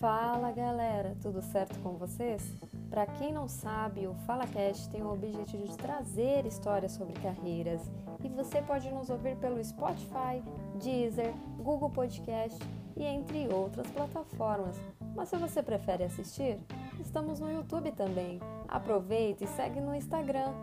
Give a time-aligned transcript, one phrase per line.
[0.00, 2.42] Fala galera, tudo certo com vocês?
[2.88, 7.82] Para quem não sabe, o FalaCast tem o objetivo de trazer histórias sobre carreiras
[8.24, 10.42] e você pode nos ouvir pelo Spotify,
[10.82, 12.58] Deezer, Google Podcast
[12.96, 14.80] e entre outras plataformas.
[15.14, 16.58] Mas se você prefere assistir,
[16.98, 18.40] estamos no YouTube também.
[18.68, 20.54] Aproveita e segue no Instagram,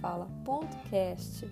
[0.00, 1.50] fala.cast.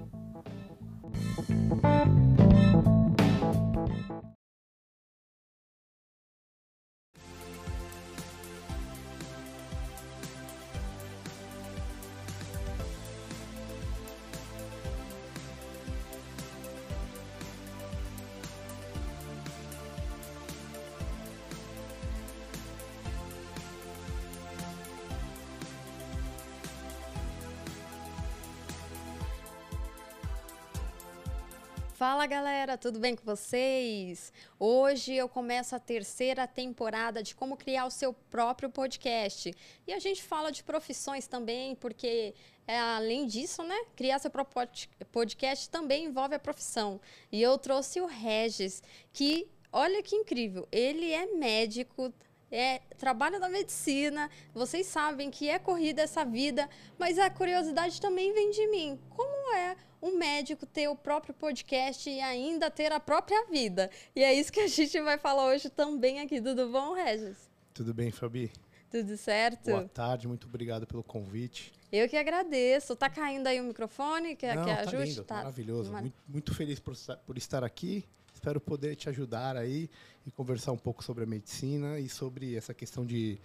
[32.14, 34.32] Fala galera, tudo bem com vocês?
[34.56, 39.52] Hoje eu começo a terceira temporada de como criar o seu próprio podcast.
[39.84, 42.32] E a gente fala de profissões também, porque
[42.68, 44.64] é, além disso, né, criar seu próprio
[45.10, 47.00] podcast também envolve a profissão.
[47.32, 48.80] E eu trouxe o Regis,
[49.12, 52.14] que olha que incrível, ele é médico,
[52.48, 58.32] é, trabalha na medicina, vocês sabem que é corrida essa vida, mas a curiosidade também
[58.32, 59.00] vem de mim.
[59.10, 63.90] Como é um médico ter o próprio podcast e ainda ter a própria vida?
[64.14, 66.40] E é isso que a gente vai falar hoje também aqui.
[66.40, 67.50] Tudo bom, Regis?
[67.72, 68.52] Tudo bem, Fabi?
[68.90, 69.70] Tudo certo?
[69.70, 71.72] Boa tarde, muito obrigado pelo convite.
[71.90, 72.94] Eu que agradeço.
[72.94, 74.36] Tá caindo aí o microfone?
[74.36, 75.08] Quer Não, que tá ajuste?
[75.08, 75.92] Lindo, tá maravilhoso.
[75.92, 76.94] Muito, muito feliz por,
[77.26, 78.04] por estar aqui
[78.44, 79.88] espero poder te ajudar aí
[80.26, 83.38] e conversar um pouco sobre a medicina e sobre essa questão de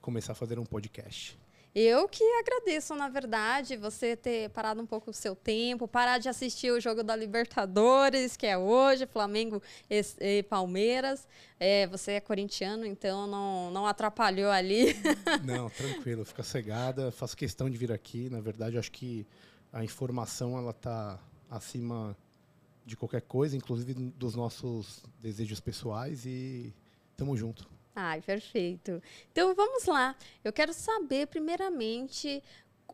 [0.00, 1.38] começar a fazer um podcast.
[1.72, 6.28] Eu que agradeço, na verdade, você ter parado um pouco o seu tempo, parar de
[6.28, 11.28] assistir o jogo da Libertadores, que é hoje, Flamengo e, Palmeiras.
[11.60, 14.96] É, você é corintiano, então não, não atrapalhou ali.
[15.44, 17.12] Não, tranquilo, fica cegada.
[17.12, 18.28] Faço questão de vir aqui.
[18.30, 19.26] Na verdade, acho que
[19.72, 22.16] a informação ela está acima
[22.84, 26.74] de qualquer coisa, inclusive dos nossos desejos pessoais e
[27.16, 27.68] tamo junto.
[27.94, 29.02] Ai, perfeito.
[29.32, 30.16] Então vamos lá.
[30.44, 32.42] Eu quero saber, primeiramente,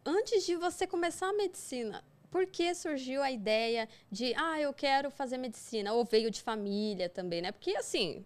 [0.05, 5.11] antes de você começar a medicina, por que surgiu a ideia de, ah, eu quero
[5.11, 5.93] fazer medicina?
[5.93, 7.53] Ou veio de família também, né?
[7.53, 8.25] Porque assim.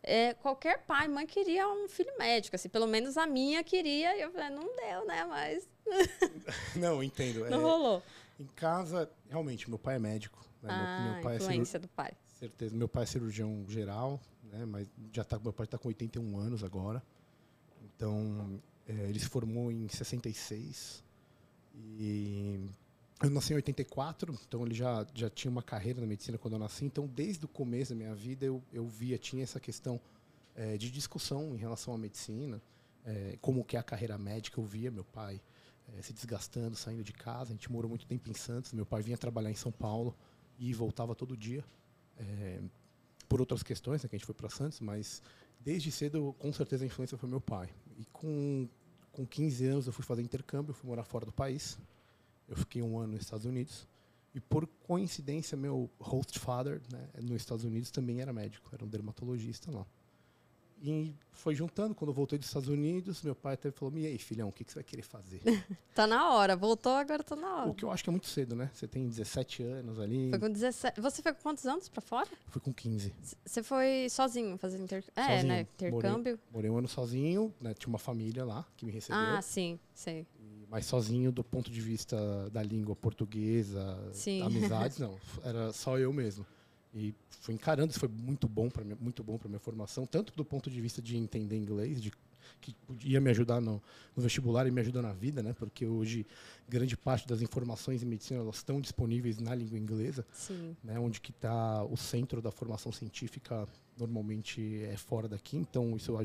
[0.00, 4.22] É, qualquer pai, mãe queria um filho médico, assim, pelo menos a minha queria, e
[4.22, 5.68] eu falei, não deu, né, mas...
[6.76, 7.40] não, entendo.
[7.50, 8.02] Não é, rolou.
[8.38, 10.68] Em casa, realmente, meu pai é médico, né?
[10.70, 12.12] Ah, meu, meu pai é influência é do pai.
[12.38, 12.76] Certeza.
[12.76, 14.20] Meu pai é cirurgião geral,
[14.52, 14.64] né?
[14.64, 17.02] Mas já tá, meu pai está com 81 anos agora.
[17.84, 21.02] Então, é, ele se formou em 66
[21.74, 22.60] e
[23.20, 26.60] eu nasci em 84, então ele já, já tinha uma carreira na medicina quando eu
[26.60, 26.84] nasci.
[26.84, 30.00] Então, desde o começo da minha vida, eu, eu via, tinha essa questão
[30.54, 32.62] é, de discussão em relação à medicina,
[33.04, 34.60] é, como que é a carreira médica.
[34.60, 35.40] Eu via meu pai
[35.96, 37.50] é, se desgastando, saindo de casa.
[37.50, 38.72] A gente morou muito tempo em Santos.
[38.72, 40.14] Meu pai vinha trabalhar em São Paulo
[40.56, 41.64] e voltava todo dia.
[42.18, 42.60] É,
[43.28, 45.22] por outras questões, né, que a gente foi para Santos, mas
[45.60, 47.68] desde cedo, com certeza, a influência foi meu pai.
[47.96, 48.68] E com,
[49.12, 51.78] com 15 anos eu fui fazer intercâmbio, fui morar fora do país.
[52.48, 53.86] Eu fiquei um ano nos Estados Unidos.
[54.34, 58.88] E por coincidência, meu host father, né, nos Estados Unidos, também era médico, era um
[58.88, 59.86] dermatologista lá.
[60.80, 64.18] E foi juntando, quando eu voltei dos Estados Unidos, meu pai até falou: E aí,
[64.18, 65.40] filhão, o que, que você vai querer fazer?
[65.94, 67.70] tá na hora, voltou, agora tá na hora.
[67.70, 68.70] O que eu acho que é muito cedo, né?
[68.72, 70.30] Você tem 17 anos ali.
[70.30, 71.00] Foi com 17.
[71.00, 72.28] Você foi com quantos anos pra fora?
[72.48, 73.14] Fui com 15.
[73.44, 75.12] Você foi sozinho fazer intercâmbio?
[75.16, 75.60] É, né?
[75.60, 76.38] Intercâmbio.
[76.52, 77.74] Morei, morei, um ano sozinho, né?
[77.74, 79.20] Tinha uma família lá que me recebeu.
[79.20, 80.26] Ah, sim, sei.
[80.70, 84.42] Mas sozinho do ponto de vista da língua portuguesa, sim.
[84.42, 85.16] amizades, não.
[85.42, 86.44] Era só eu mesmo.
[86.94, 90.44] E fui encarando, isso foi muito bom para muito bom para minha formação, tanto do
[90.44, 92.10] ponto de vista de entender inglês, de
[92.60, 93.82] que ia me ajudar no,
[94.16, 95.52] no, vestibular e me ajuda na vida, né?
[95.52, 96.26] Porque hoje
[96.68, 100.76] grande parte das informações em medicina elas estão disponíveis na língua inglesa, Sim.
[100.82, 100.98] né?
[100.98, 103.66] Onde que está o centro da formação científica
[103.98, 106.16] normalmente é fora daqui, então isso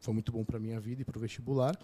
[0.00, 1.78] foi muito bom para minha vida e para o vestibular.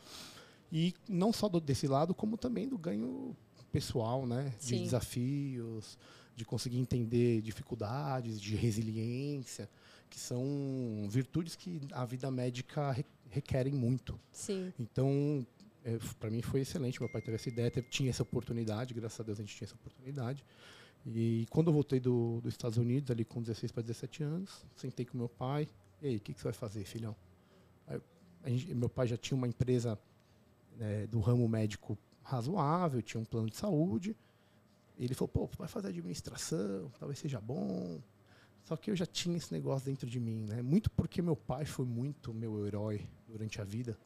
[0.71, 3.37] E não só do, desse lado, como também do ganho
[3.71, 4.55] pessoal, né?
[4.59, 4.83] De Sim.
[4.85, 5.99] desafios,
[6.37, 9.69] de conseguir entender dificuldades, de resiliência,
[10.11, 12.95] que são virtudes que a vida médica
[13.31, 14.21] requerem muito.
[14.31, 14.73] Sim.
[14.79, 15.45] Então,
[15.83, 17.01] é, para mim foi excelente.
[17.01, 19.67] Meu pai teve essa ideia, teve, tinha essa oportunidade, graças a Deus a gente tinha
[19.67, 20.45] essa oportunidade.
[21.07, 25.07] E quando eu voltei do, dos Estados Unidos, ali com 16 para 17 anos, sentei
[25.07, 25.67] com meu pai.
[26.03, 27.17] E aí, o que, que você vai fazer, filhão?
[27.87, 29.99] Aí, gente, meu pai já tinha uma empresa
[30.79, 34.15] é, do ramo médico razoável, tinha um plano de saúde.
[34.99, 38.01] Ele falou, pô, vai fazer administração, talvez seja bom.
[38.63, 40.63] Só que eu já tinha esse negócio dentro de mim, né?
[40.63, 43.97] Muito porque meu pai foi muito meu herói durante a vida.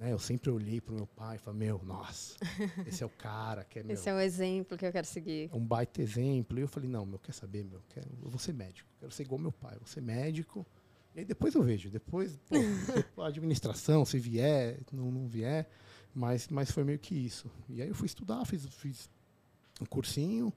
[0.00, 0.10] Né?
[0.12, 2.34] Eu sempre olhei para o meu pai e falei, meu, nossa,
[2.86, 3.92] esse é o cara que é meu.
[3.92, 5.50] Esse é o exemplo que eu quero seguir.
[5.52, 6.58] Um baita exemplo.
[6.58, 8.88] E eu falei, não, meu, quer saber, meu, quero, eu vou ser médico.
[8.98, 10.66] Quero ser igual meu pai, eu vou ser médico.
[11.14, 12.38] E aí depois eu vejo, depois,
[13.14, 15.68] pô, administração, se vier, não, não vier.
[16.14, 17.50] Mas, mas foi meio que isso.
[17.68, 19.10] E aí eu fui estudar, fiz, fiz
[19.80, 20.52] um cursinho,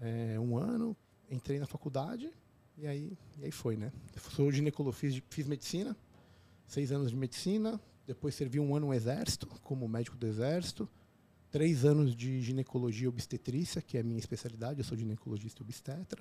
[0.00, 0.96] é, um ano,
[1.30, 2.30] entrei na faculdade
[2.76, 3.92] e aí, e aí foi, né?
[4.30, 5.96] Sou ginecologista, fiz, fiz medicina,
[6.66, 10.88] seis anos de medicina, depois servi um ano no exército, como médico do exército,
[11.50, 16.20] três anos de ginecologia obstetrícia, que é a minha especialidade, eu sou ginecologista e obstetra.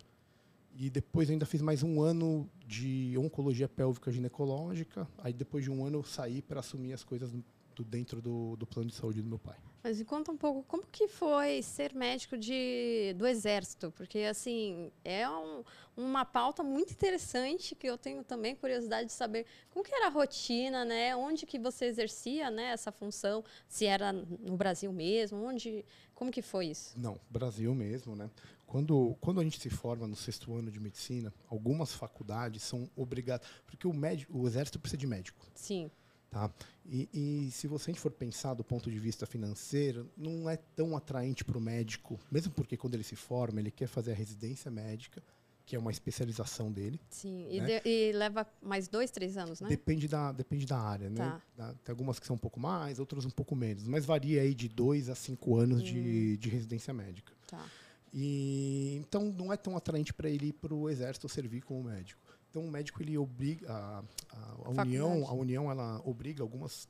[0.76, 5.08] E depois ainda fiz mais um ano de oncologia pélvica ginecológica.
[5.20, 7.32] Aí depois de um ano eu saí para assumir as coisas
[7.76, 9.58] do, dentro do, do plano de saúde do meu pai.
[9.84, 13.92] Mas me conta um pouco, como que foi ser médico de, do Exército?
[13.92, 15.62] Porque, assim, é um,
[15.98, 20.10] uma pauta muito interessante que eu tenho também curiosidade de saber como que era a
[20.10, 21.14] rotina, né?
[21.18, 23.44] Onde que você exercia né, essa função?
[23.68, 25.44] Se era no Brasil mesmo?
[25.44, 25.84] Onde,
[26.16, 26.98] como que foi isso?
[26.98, 28.30] Não, Brasil mesmo, né?
[28.66, 33.46] Quando, quando a gente se forma no sexto ano de medicina, algumas faculdades são obrigadas...
[33.66, 35.46] Porque o, médico, o Exército precisa de médico.
[35.54, 35.92] Sim.
[36.34, 36.52] Tá?
[36.86, 40.58] E, e, se você a gente for pensar do ponto de vista financeiro, não é
[40.58, 44.16] tão atraente para o médico, mesmo porque quando ele se forma, ele quer fazer a
[44.16, 45.24] residência médica,
[45.66, 47.00] que é uma especialização dele.
[47.10, 47.80] Sim, e, né?
[47.80, 49.70] de, e leva mais dois, três anos, né?
[49.70, 51.40] Depende da, depende da área, né?
[51.56, 51.68] tá.
[51.68, 51.76] né?
[51.84, 54.68] Tem algumas que são um pouco mais, outras um pouco menos, mas varia aí de
[54.68, 55.86] dois a cinco anos hum.
[55.86, 57.32] de, de residência médica.
[57.48, 57.66] Tá.
[58.14, 62.22] E, então não é tão atraente para ele ir para o exército servir como médico.
[62.54, 66.88] Então o médico ele obriga a, a, a União, a União ela obriga algumas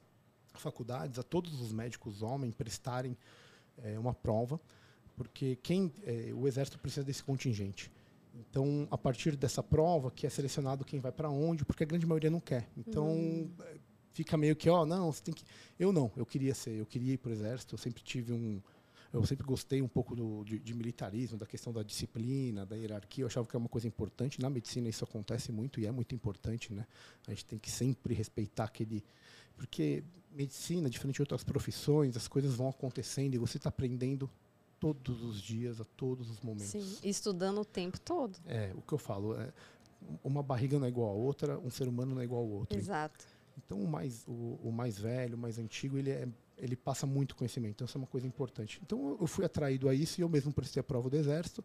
[0.56, 3.18] faculdades a todos os médicos homens prestarem
[3.82, 4.60] é, uma prova,
[5.16, 7.90] porque quem é, o exército precisa desse contingente.
[8.36, 12.06] Então, a partir dessa prova, que é selecionado quem vai para onde, porque a grande
[12.06, 12.68] maioria não quer.
[12.76, 13.50] Então, uhum.
[14.12, 15.46] fica meio que, ó, oh, não, você tem que.
[15.80, 18.62] Eu não, eu queria ser, eu queria ir para o exército, eu sempre tive um,
[19.14, 23.24] eu sempre gostei um pouco do, de, de, militarismo, da questão da disciplina, da hierarquia.
[23.24, 24.42] Eu achava que é uma coisa importante.
[24.42, 26.86] Na medicina isso acontece muito e é muito importante, né?
[27.28, 29.04] A gente tem que sempre respeitar aquele,
[29.56, 34.28] porque medicina, diferente de outras profissões, as coisas vão acontecendo e você está aprendendo
[34.80, 36.72] todos os dias, a todos os momentos.
[36.72, 38.38] Sim, estudando o tempo todo.
[38.48, 39.54] É, o que eu falo é
[40.24, 42.78] uma barriga não é igual a outra, um ser humano não é igual ao outro.
[42.78, 43.26] Exato.
[43.58, 46.28] Então o mais, o, o mais velho, o mais antigo, ele é
[46.58, 47.76] ele passa muito conhecimento.
[47.76, 48.80] Então, isso é uma coisa importante.
[48.84, 51.64] Então, eu fui atraído a isso e eu mesmo prestei a prova do Exército.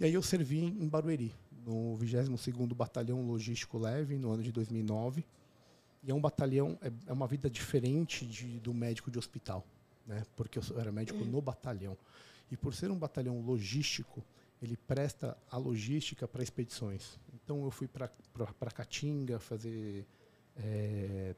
[0.00, 1.32] E aí eu servi em Barueri,
[1.64, 5.24] no 22º Batalhão Logístico Leve, no ano de 2009.
[6.02, 9.64] E é um batalhão, é, é uma vida diferente de, do médico de hospital,
[10.06, 10.24] né?
[10.34, 11.96] porque eu era médico no batalhão.
[12.50, 14.22] E por ser um batalhão logístico,
[14.60, 17.18] ele presta a logística para expedições.
[17.34, 20.06] Então eu fui para Caatinga fazer
[20.56, 21.34] é,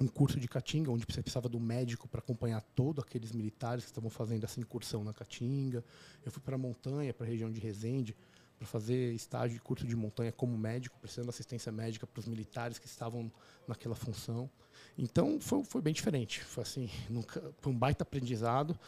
[0.00, 3.90] um curso de Caatinga, onde você precisava do médico para acompanhar todos aqueles militares que
[3.90, 5.84] estavam fazendo essa incursão na Caatinga.
[6.24, 8.16] Eu fui para a montanha, para a região de Resende,
[8.58, 12.26] para fazer estágio de curso de montanha como médico, precisando de assistência médica para os
[12.26, 13.30] militares que estavam
[13.66, 14.48] naquela função.
[14.96, 16.42] Então foi, foi bem diferente.
[16.42, 18.78] Foi assim, nunca, foi um baita aprendizado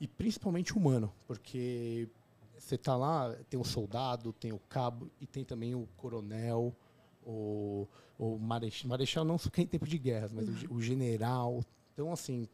[0.00, 2.08] e principalmente humano, porque
[2.58, 6.74] você está lá, tem o soldado, tem o cabo e tem também o coronel,
[7.24, 7.88] o,
[8.18, 11.64] o marechal, marechal não só em tempo de guerra, mas o, o, general.
[11.92, 12.48] Então, assim,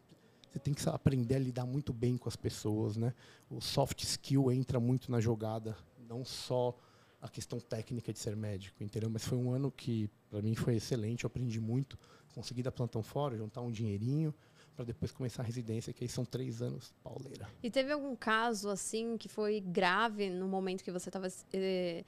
[0.51, 3.15] você tem que aprender a lidar muito bem com as pessoas, né?
[3.51, 5.77] O soft skill entra muito na jogada,
[6.09, 6.77] não só
[7.21, 9.11] a questão técnica de ser médico, entendeu?
[9.11, 11.99] Mas foi um ano que, para mim, foi excelente, eu aprendi muito,
[12.35, 14.35] consegui dar plantão fora, juntar um dinheirinho,
[14.79, 17.49] para depois começar a residência, que aí são três anos pauleira.
[17.61, 22.05] E teve algum caso assim que foi grave no momento que você estava eh,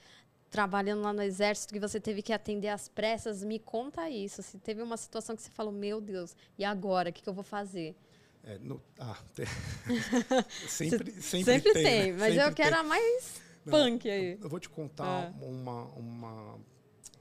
[0.50, 4.42] trabalhando lá no exército que você teve que atender às pressas, me conta isso.
[4.42, 7.10] Se teve uma situação que você falou, meu Deus, e agora?
[7.10, 7.94] O que, que eu vou fazer?
[8.42, 9.46] É, no, ah, tem.
[10.66, 12.18] sempre, sempre, sempre tem, tem né?
[12.18, 14.32] mas sempre eu quero a mais Não, punk aí.
[14.32, 15.44] Eu, eu, vou te contar é.
[15.44, 16.58] uma, uma,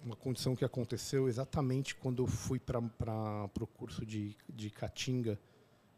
[0.03, 5.38] uma condição que aconteceu exatamente quando eu fui para o curso de, de Caatinga,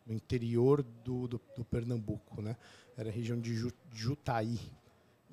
[0.05, 2.41] no interior do, do, do Pernambuco.
[2.41, 2.57] Né?
[2.97, 3.55] Era a região de
[3.93, 4.59] Jutaí,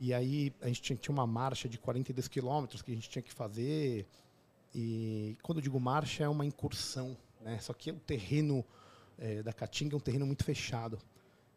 [0.01, 3.33] e aí a gente tinha, uma marcha de 42 quilômetros que a gente tinha que
[3.33, 4.07] fazer.
[4.75, 7.17] E quando eu digo marcha, é uma incursão.
[7.41, 7.59] Né?
[7.59, 8.65] Só que o terreno
[9.19, 10.99] é, da Caatinga é um terreno muito fechado.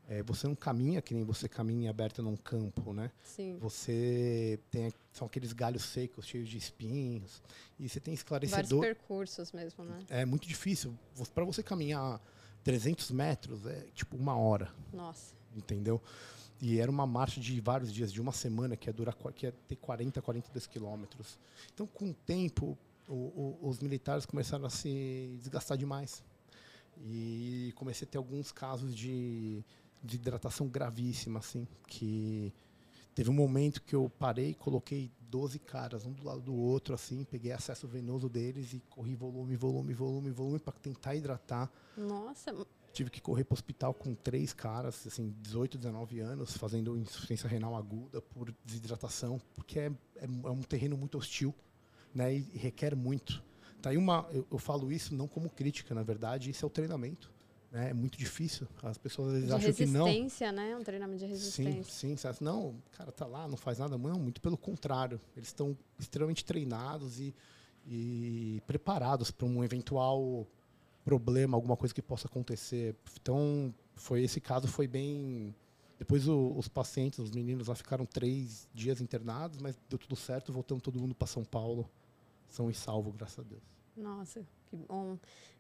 [0.10, 3.12] É, você não caminha que nem você caminha aberto num campo, né?
[3.24, 3.58] Sim.
[3.60, 7.42] Você tem são aqueles galhos secos cheios de espinhos
[7.80, 8.80] e você tem esclarecedor.
[8.80, 10.00] Vários percursos mesmo, né?
[10.10, 10.98] É muito difícil.
[11.34, 12.20] Para você caminhar
[12.64, 14.74] 300 metros é tipo uma hora.
[14.92, 15.34] Nossa.
[15.56, 16.02] Entendeu?
[16.62, 19.52] E era uma marcha de vários dias, de uma semana, que ia, durar, que ia
[19.68, 21.40] ter 40, 42 quilômetros.
[21.74, 22.78] Então, com o tempo,
[23.08, 26.24] o, o, os militares começaram a se desgastar demais.
[27.04, 29.64] E comecei a ter alguns casos de,
[30.04, 32.54] de hidratação gravíssima, assim, que
[33.16, 37.24] teve um momento que eu parei, coloquei 12 caras, um do lado do outro, assim,
[37.24, 41.72] peguei acesso venoso deles e corri volume, volume, volume, volume para tentar hidratar.
[41.98, 42.54] Nossa,
[42.92, 47.48] tive que correr para o hospital com três caras, assim, 18, 19 anos, fazendo insuficiência
[47.48, 51.54] renal aguda por desidratação, porque é, é, é um terreno muito hostil,
[52.14, 53.44] né, e requer muito.
[53.82, 56.70] Tá aí uma, eu, eu, falo isso não como crítica, na verdade, isso é o
[56.70, 57.32] treinamento.
[57.72, 57.90] Né?
[57.90, 58.68] É muito difícil.
[58.84, 60.06] As pessoas vezes acham que não.
[60.06, 60.76] Resistência, né?
[60.76, 61.84] Um treinamento de resistência.
[61.84, 62.28] Sim, sim.
[62.42, 63.98] Não, o cara tá lá, não faz nada.
[63.98, 65.20] Não, muito pelo contrário.
[65.36, 67.34] Eles estão extremamente treinados e,
[67.88, 70.46] e preparados para um eventual
[71.04, 72.96] problema, alguma coisa que possa acontecer.
[73.22, 75.56] Então, foi esse caso foi bem.
[75.98, 80.52] Depois o, os pacientes, os meninos lá ficaram três dias internados, mas deu tudo certo,
[80.52, 81.88] voltando todo mundo para São Paulo,
[82.50, 83.62] são e salvo, graças a Deus.
[83.96, 85.18] Nossa, que bom.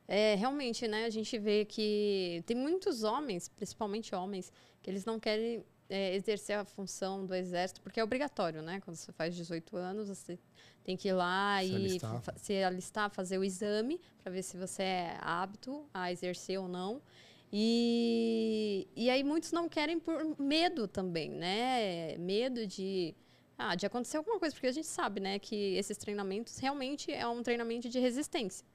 [0.07, 5.19] É, realmente, né, a gente vê que tem muitos homens, principalmente homens, que eles não
[5.19, 8.79] querem é, exercer a função do exército, porque é obrigatório, né?
[8.79, 10.39] Quando você faz 18 anos, você
[10.86, 12.24] tem que ir lá se e alistar.
[12.38, 17.01] se alistar, fazer o exame para ver se você é apto a exercer ou não.
[17.51, 22.17] E, e aí muitos não querem por medo também, né?
[22.17, 23.13] Medo de,
[23.57, 27.27] ah, de acontecer alguma coisa, porque a gente sabe, né, que esses treinamentos realmente é
[27.27, 28.65] um treinamento de resistência.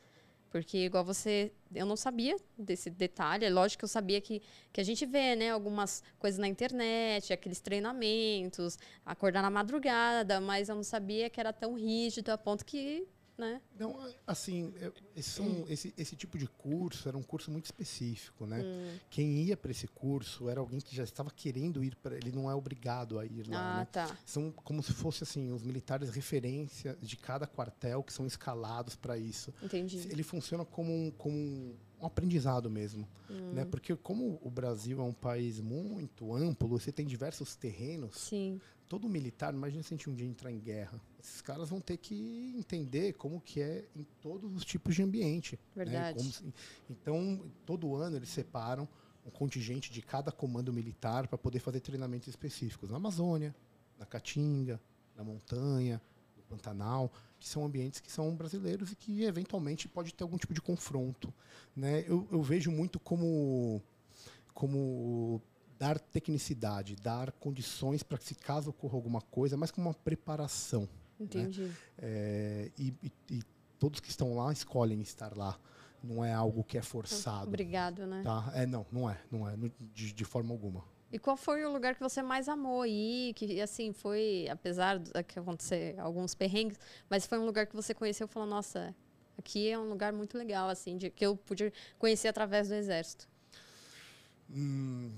[0.56, 3.44] Porque, igual você, eu não sabia desse detalhe.
[3.44, 4.40] É lógico que eu sabia que,
[4.72, 10.70] que a gente vê, né, algumas coisas na internet, aqueles treinamentos, acordar na madrugada, mas
[10.70, 13.06] eu não sabia que era tão rígido a ponto que
[13.36, 13.60] né?
[13.78, 13.94] Não,
[14.26, 14.72] assim,
[15.14, 18.62] esse, esse, esse, tipo de curso era um curso muito específico, né?
[18.62, 18.98] Hum.
[19.10, 22.50] Quem ia para esse curso era alguém que já estava querendo ir para, ele não
[22.50, 23.74] é obrigado a ir lá.
[23.74, 23.88] Ah, né?
[23.92, 24.18] tá.
[24.24, 29.18] São como se fosse assim os militares referência de cada quartel que são escalados para
[29.18, 29.52] isso.
[29.62, 30.08] Entendi.
[30.10, 33.52] Ele funciona como um, como um aprendizado mesmo, hum.
[33.52, 33.66] né?
[33.66, 38.16] Porque como o Brasil é um país muito amplo, você tem diversos terrenos.
[38.16, 41.00] Sim todo militar, imagina se a gente um dia entrar em guerra.
[41.26, 45.58] Esses caras vão ter que entender como que é em todos os tipos de ambiente.
[45.74, 45.84] Né?
[45.84, 46.24] Verdade.
[46.24, 46.30] Né?
[46.30, 46.54] Se,
[46.88, 48.88] então, todo ano eles separam
[49.26, 52.90] um contingente de cada comando militar para poder fazer treinamentos específicos.
[52.90, 53.52] Na Amazônia,
[53.98, 54.80] na Caatinga,
[55.16, 56.00] na montanha,
[56.36, 60.54] no Pantanal, que são ambientes que são brasileiros e que eventualmente pode ter algum tipo
[60.54, 61.34] de confronto.
[61.74, 62.04] Né?
[62.06, 63.82] Eu, eu vejo muito como
[64.54, 65.42] como
[65.76, 70.88] dar tecnicidade, dar condições para que se caso ocorra alguma coisa, mas com uma preparação.
[71.18, 71.26] Né?
[71.26, 71.62] Entendi.
[71.62, 71.74] Né?
[71.98, 73.42] É, e, e, e,
[73.78, 75.58] todos que estão lá escolhem estar lá.
[76.02, 77.48] Não é algo que é forçado.
[77.48, 78.22] Obrigado, né?
[78.22, 78.52] Tá?
[78.54, 79.56] É, não, não é, não é,
[79.92, 80.84] de, de forma alguma.
[81.10, 83.32] E qual foi o lugar que você mais amou aí?
[83.34, 87.94] Que, assim, foi, apesar de que acontecer alguns perrengues, mas foi um lugar que você
[87.94, 88.94] conheceu e falou, nossa,
[89.38, 93.28] aqui é um lugar muito legal, assim, de, que eu pude conhecer através do Exército.
[94.50, 95.10] Hum,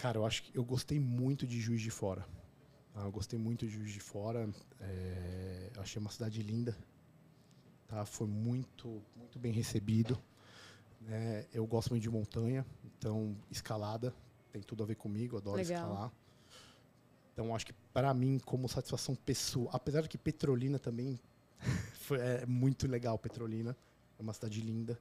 [0.00, 2.24] Cara, eu acho que eu gostei muito de Juiz de Fora.
[2.94, 4.48] Ah, eu gostei muito de Juiz de Fora.
[4.80, 6.76] É, achei uma cidade linda.
[7.88, 8.04] Tá?
[8.04, 10.18] Foi muito, muito bem recebido.
[11.00, 11.46] Né?
[11.52, 14.14] Eu gosto muito de montanha, então escalada
[14.52, 15.36] tem tudo a ver comigo.
[15.36, 15.82] Adoro Legal.
[15.82, 16.12] escalar.
[17.32, 21.18] Então acho que para mim, como satisfação pessoal, apesar de que Petrolina também
[21.94, 23.76] foi, é muito legal, Petrolina
[24.18, 25.00] é uma cidade linda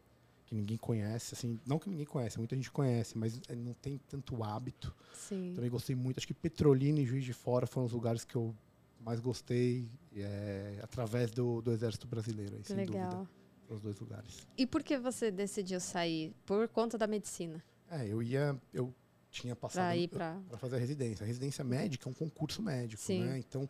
[0.50, 4.00] que ninguém conhece, assim, não que ninguém conhece, muita gente conhece, mas eh, não tem
[4.10, 4.96] tanto hábito.
[5.13, 5.53] Sim.
[5.56, 6.18] Também gostei muito.
[6.18, 8.56] Acho que Petrolina e Juiz de Fora foram os lugares que eu
[9.00, 13.10] mais gostei é, através do, do Exército Brasileiro, aí, sem Legal.
[13.12, 13.29] dúvida.
[13.70, 14.48] Os dois lugares.
[14.58, 16.34] E por que você decidiu sair?
[16.44, 17.63] Por conta da medicina?
[17.88, 18.91] É, eu ia, eu
[19.29, 21.24] tinha passado para fazer a residência.
[21.24, 23.25] A residência médica é um concurso médico, Sim.
[23.25, 23.38] né?
[23.38, 23.70] Então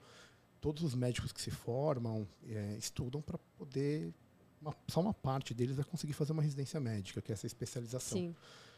[0.62, 4.14] todos os médicos que se formam é, estudam para poder
[4.62, 8.18] uma, só uma parte deles vai conseguir fazer uma residência médica, que é essa especialização.
[8.18, 8.36] Sim.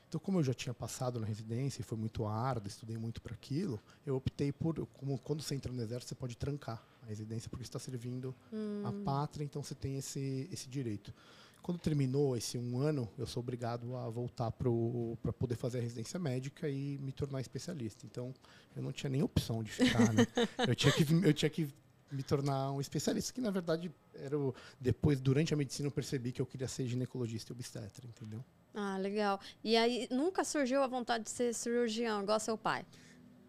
[0.08, 3.34] Então, como eu já tinha passado na residência e foi muito árduo, estudei muito para
[3.34, 7.50] aquilo, eu optei por, como quando você entra no exército, você pode trancar a residência
[7.50, 8.84] porque está servindo hum.
[8.86, 11.14] a pátria, então você tem esse, esse direito.
[11.62, 16.20] Quando terminou esse um ano, eu sou obrigado a voltar para poder fazer a residência
[16.20, 18.06] médica e me tornar especialista.
[18.06, 18.34] Então,
[18.76, 20.12] eu não tinha nem opção de ficar.
[20.12, 20.26] Né?
[20.68, 21.70] eu, tinha que, eu tinha que
[22.12, 26.32] me tornar um especialista, que na verdade era o, depois, durante a medicina, eu percebi
[26.32, 28.44] que eu queria ser ginecologista e obstetra, entendeu?
[28.74, 29.40] Ah, legal.
[29.64, 32.86] E aí nunca surgiu a vontade de ser cirurgião, igual seu pai?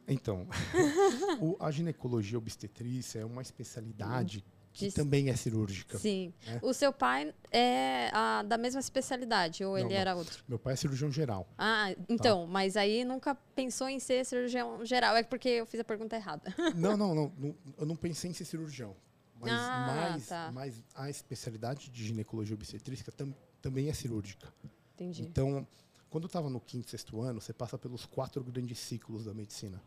[0.07, 0.47] Então,
[1.41, 5.99] o, a ginecologia obstetrícia é uma especialidade que De- também é cirúrgica.
[5.99, 6.33] Sim.
[6.47, 6.59] né?
[6.63, 9.97] O seu pai é a, da mesma especialidade ou Não, ele não.
[9.97, 10.43] era outro?
[10.49, 11.47] Meu pai é cirurgião geral.
[11.59, 15.15] Ah, então, mas aí nunca pensou em ser cirurgião geral.
[15.17, 16.55] É porque eu fiz a pergunta errada.
[16.75, 18.97] não, não, não, não, Eu não pensei em ser cirurgião.
[19.41, 20.53] Mas, Ah, mais, tá.
[20.53, 24.53] mais a especialidade de ginecologia obstetrícia tam- também é cirúrgica.
[24.95, 25.23] Entendi.
[25.23, 25.67] Então,
[26.09, 29.83] quando eu estava no quinto, sexto ano, você passa pelos quatro grandes ciclos da medicina: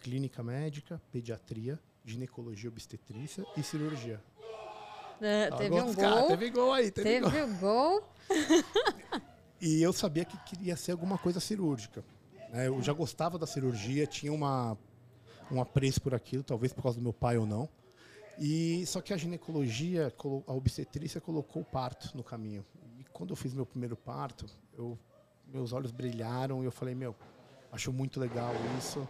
[0.00, 4.20] clínica médica, pediatria, ginecologia obstetrícia e cirurgia.
[5.20, 6.26] É, teve gol um gol.
[6.28, 7.30] Teve gol aí, teve, gol.
[7.30, 8.02] Teve o gol.
[9.64, 12.04] E eu sabia que queria ser alguma coisa cirúrgica.
[12.50, 12.66] né?
[12.66, 14.76] Eu já gostava da cirurgia, tinha uma,
[15.52, 17.68] um apreço por aquilo, talvez por causa do meu pai ou não.
[18.36, 22.64] E só que a ginecologia, colo- a obstetrícia colocou o parto no caminho.
[22.98, 24.98] E quando eu fiz meu primeiro parto, eu,
[25.46, 27.14] meus olhos brilharam e eu falei, meu,
[27.70, 29.06] acho muito legal isso.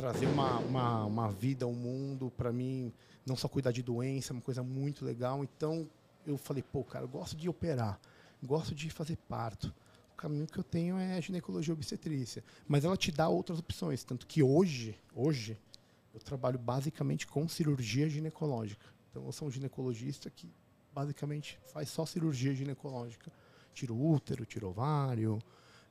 [0.00, 2.90] Trazer uma, uma, uma vida ao mundo, para mim,
[3.26, 5.44] não só cuidar de doença, é uma coisa muito legal.
[5.44, 5.86] Então
[6.26, 8.00] eu falei, pô, cara, eu gosto de operar,
[8.42, 9.66] gosto de fazer parto.
[10.14, 12.42] O caminho que eu tenho é ginecologia obstetrícia.
[12.66, 14.02] Mas ela te dá outras opções.
[14.02, 15.58] Tanto que hoje, hoje,
[16.14, 18.86] eu trabalho basicamente com cirurgia ginecológica.
[19.10, 20.50] Então eu sou um ginecologista que
[20.94, 23.30] basicamente faz só cirurgia ginecológica.
[23.74, 25.38] Tira útero, tira ovário,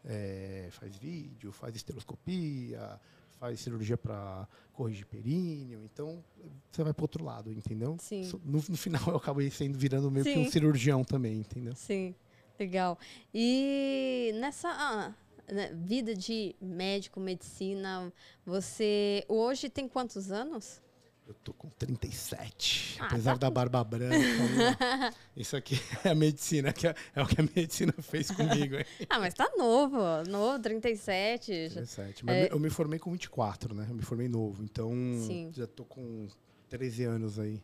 [0.03, 2.99] eh, faz vídeo, faz esteroscopia,
[3.39, 5.84] faz cirurgia para corrigir períneo.
[5.84, 6.24] Então
[6.72, 7.98] você vai para outro lado, entendeu?
[8.00, 8.29] Sim.
[8.43, 10.51] No, no final eu acabei sendo virando meio que um Sim.
[10.51, 11.75] cirurgião também, entendeu?
[11.75, 12.13] Sim,
[12.60, 12.98] legal.
[13.34, 15.13] E nessa ah,
[15.51, 18.12] né, vida de médico, medicina,
[18.46, 20.81] você hoje tem quantos anos?
[21.29, 22.98] Eu tô com 37.
[23.00, 24.15] Ah, apesar tá da barba branca.
[25.38, 28.75] Isso aqui é a medicina, que é, é o que a medicina fez comigo.
[28.77, 28.86] Hein?
[29.07, 31.69] Ah, mas tá novo, novo, 37.
[31.69, 32.25] já- 37.
[32.25, 32.51] Mas É.
[32.51, 33.86] eu me formei com 24, né?
[33.88, 34.63] Eu me formei novo.
[34.63, 34.89] Então,
[35.27, 35.51] Sim.
[35.53, 36.27] já tô com
[36.67, 37.62] 13 anos aí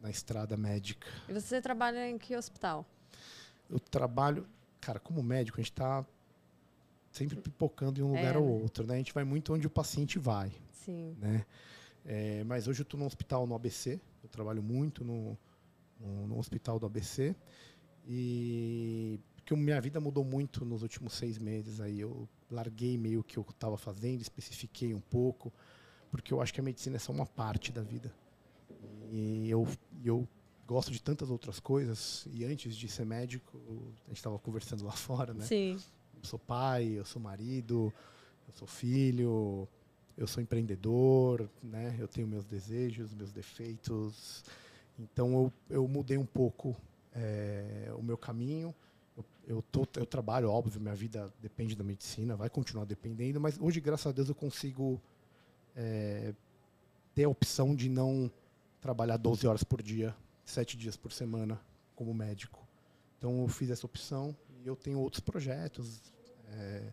[0.00, 1.06] na estrada médica.
[1.28, 2.84] E você trabalha em que hospital?
[3.70, 4.48] Eu trabalho,
[4.80, 6.04] cara, como médico, a gente tá
[7.12, 8.94] sempre pipocando em um lugar É, ou outro, né?
[8.94, 10.52] A gente vai muito onde o paciente vai.
[10.72, 11.16] Sim.
[11.20, 11.46] né?
[12.06, 15.36] É, mas hoje eu estou no hospital no ABC, eu trabalho muito no,
[15.98, 17.34] no, no hospital do ABC
[18.06, 22.00] e porque minha vida mudou muito nos últimos seis meses aí.
[22.00, 25.52] Eu larguei meio que eu estava fazendo, especifiquei um pouco
[26.10, 28.12] porque eu acho que a medicina é só uma parte da vida.
[29.10, 29.66] E eu
[30.04, 30.28] eu
[30.66, 32.26] gosto de tantas outras coisas.
[32.32, 33.60] E antes de ser médico
[34.04, 35.44] a gente estava conversando lá fora, né?
[35.44, 35.78] Sim.
[36.16, 37.92] Eu sou pai, eu sou marido,
[38.48, 39.68] eu sou filho,
[40.16, 41.94] eu sou empreendedor, né?
[41.98, 44.44] Eu tenho meus desejos, meus defeitos.
[44.98, 46.74] Então eu, eu mudei um pouco
[47.14, 48.74] eh, o meu caminho.
[49.16, 53.58] Eu, eu, tô, eu trabalho, óbvio, minha vida depende da medicina, vai continuar dependendo, mas
[53.58, 55.00] hoje, graças a Deus, eu consigo
[55.74, 56.34] eh,
[57.14, 58.30] ter a opção de não
[58.80, 61.60] trabalhar 12 horas por dia, 7 dias por semana
[61.94, 62.66] como médico.
[63.18, 66.00] Então eu fiz essa opção e eu tenho outros projetos.
[66.48, 66.92] eh,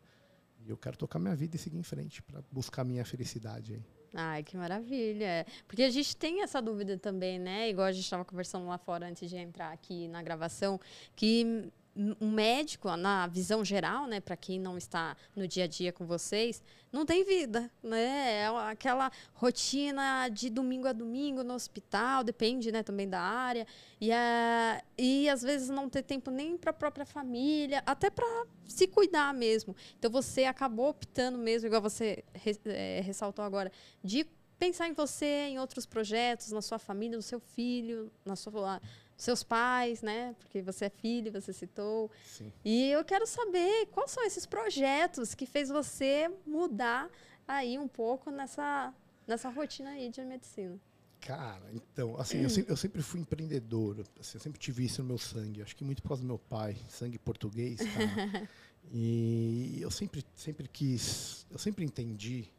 [0.66, 3.84] e eu quero tocar minha vida e seguir em frente para buscar minha felicidade aí.
[4.14, 5.46] Ai, que maravilha.
[5.68, 7.70] Porque a gente tem essa dúvida também, né?
[7.70, 10.80] Igual a gente estava conversando lá fora antes de entrar aqui na gravação,
[11.16, 15.94] que um médico, na visão geral, né, para quem não está no dia a dia
[15.94, 18.42] com vocês, não tem vida, né?
[18.42, 23.68] É aquela rotina de domingo a domingo no hospital, depende, né, também da área,
[24.02, 28.26] e, a, e às vezes não ter tempo nem para a própria família, até para
[28.68, 29.76] se cuidar mesmo.
[29.98, 32.24] Então você acabou optando mesmo, igual você
[32.66, 33.72] eh, ressaltou agora,
[34.04, 34.26] de
[34.58, 38.82] pensar em você, em outros projetos, na sua família, no seu filho, na sua
[39.18, 40.36] seus pais, né?
[40.40, 42.12] Porque você é filho, você citou.
[42.26, 42.52] Sim.
[42.64, 47.10] E eu quero saber quais são esses projetos que fez você mudar
[47.48, 48.94] aí um pouco nessa,
[49.28, 50.80] nessa rotina aí de medicina.
[51.20, 55.08] Cara, então, assim, eu, sempre, eu sempre fui empreendedor, assim, eu sempre tive isso no
[55.08, 58.50] meu sangue, acho que muito por causa do meu pai, sangue português, cara.
[58.92, 62.52] e eu sempre, sempre quis, eu sempre entendi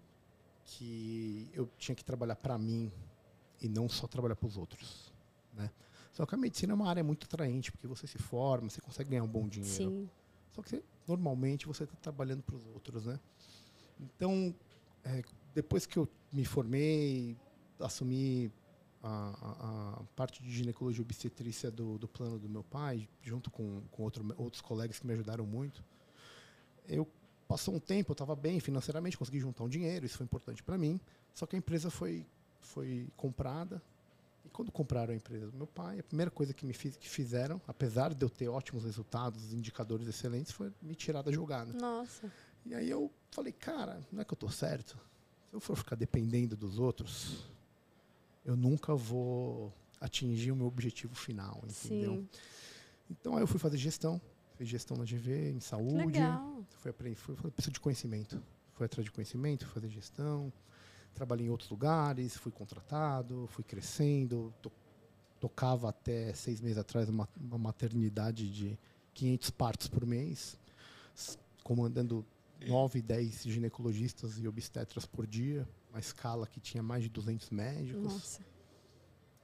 [0.64, 2.90] que eu tinha que trabalhar para mim
[3.60, 5.12] e não só trabalhar para os outros,
[5.52, 5.70] né?
[6.14, 9.10] Só que a medicina é uma área muito atraente, porque você se forma, você consegue
[9.10, 9.74] ganhar um bom dinheiro.
[9.74, 10.08] Sim.
[10.52, 13.18] Só que você- normalmente você está trabalhando para os outros, né?
[14.00, 14.54] Então,
[15.04, 15.22] é,
[15.54, 17.36] depois que eu me formei,
[17.80, 18.50] assumi
[19.02, 23.50] a, a- a parte de ginecologia e obstetrícia do, do plano do meu pai, junto
[23.50, 25.84] com, com outro- outros colegas que me ajudaram muito,
[26.88, 27.06] eu
[27.48, 30.78] passou um tempo, eu estava bem financeiramente, consegui juntar um dinheiro, isso foi importante para
[30.78, 30.98] mim.
[31.34, 32.24] Só que a empresa foi,
[32.60, 33.82] foi comprada.
[34.54, 37.60] Quando compraram a empresa do meu pai, a primeira coisa que me fiz, que fizeram,
[37.66, 41.72] apesar de eu ter ótimos resultados, indicadores excelentes, foi me tirar da jogada.
[41.72, 42.32] Nossa.
[42.64, 44.96] E aí eu falei, cara, não é que eu tô certo?
[45.50, 47.44] Se eu for ficar dependendo dos outros,
[48.44, 52.14] eu nunca vou atingir o meu objetivo final, entendeu?
[52.14, 52.28] Sim.
[53.10, 54.20] Então aí eu fui fazer gestão,
[54.56, 55.96] fiz gestão na GV, em saúde.
[55.96, 56.64] Legal.
[56.76, 58.40] Fui aprender, fui preciso de conhecimento.
[58.74, 60.52] Fui atrás de conhecimento, fui fazer gestão,
[61.14, 64.70] trabalhei em outros lugares, fui contratado, fui crescendo, to,
[65.40, 68.78] tocava até seis meses atrás uma, uma maternidade de
[69.14, 70.58] 500 partos por mês,
[71.62, 72.24] comandando
[72.66, 78.02] 9, 10 ginecologistas e obstetras por dia, uma escala que tinha mais de 200 médicos.
[78.02, 78.40] Nossa.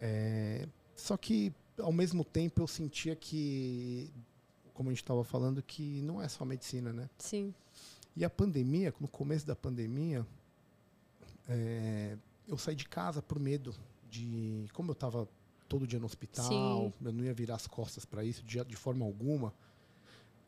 [0.01, 4.11] É, só que, ao mesmo tempo, eu sentia que,
[4.75, 7.09] como a gente estava falando, que não é só medicina, né?
[7.19, 7.55] Sim.
[8.17, 10.27] E a pandemia, no começo da pandemia,
[11.51, 13.75] é, eu saí de casa por medo
[14.09, 14.67] de.
[14.73, 15.29] Como eu estava
[15.69, 16.93] todo dia no hospital, Sim.
[17.05, 19.53] eu não ia virar as costas para isso de, de forma alguma.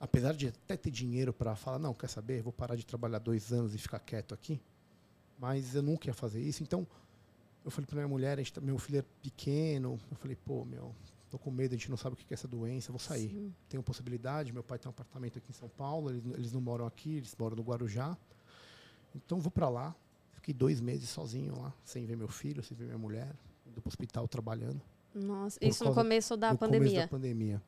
[0.01, 3.53] Apesar de até ter dinheiro para falar, não, quer saber, vou parar de trabalhar dois
[3.53, 4.61] anos e ficar quieto aqui.
[5.38, 6.62] Mas eu nunca ia fazer isso.
[6.62, 6.87] Então,
[7.65, 9.99] eu falei para minha mulher, gente tá- meu filho é pequeno.
[10.11, 10.93] Eu falei, pô, meu,
[11.31, 13.55] tô com medo, a gente não sabe o que é essa doença, vou sair Sim.
[13.69, 14.53] tenho possibilidade.
[14.53, 17.35] Meu pai tem um apartamento aqui em São Paulo, eles, eles não moram aqui, eles
[17.38, 18.17] moram no Guarujá.
[19.15, 19.95] Então vou para lá.
[20.43, 23.33] Fiquei dois meses sozinho lá, sem ver meu filho, sem ver minha mulher,
[23.65, 24.83] indo para o hospital trabalhando.
[25.15, 25.57] Nossa.
[25.63, 26.89] Isso no começo da no pandemia.
[26.89, 27.63] começo da pandemia.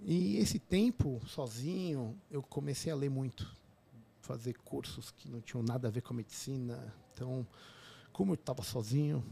[0.00, 3.56] E esse tempo, sozinho, eu comecei a ler muito.
[4.20, 6.92] Fazer cursos que não tinham nada a ver com a medicina.
[7.14, 7.46] Então,
[8.16, 9.22] como eu estava sozinho,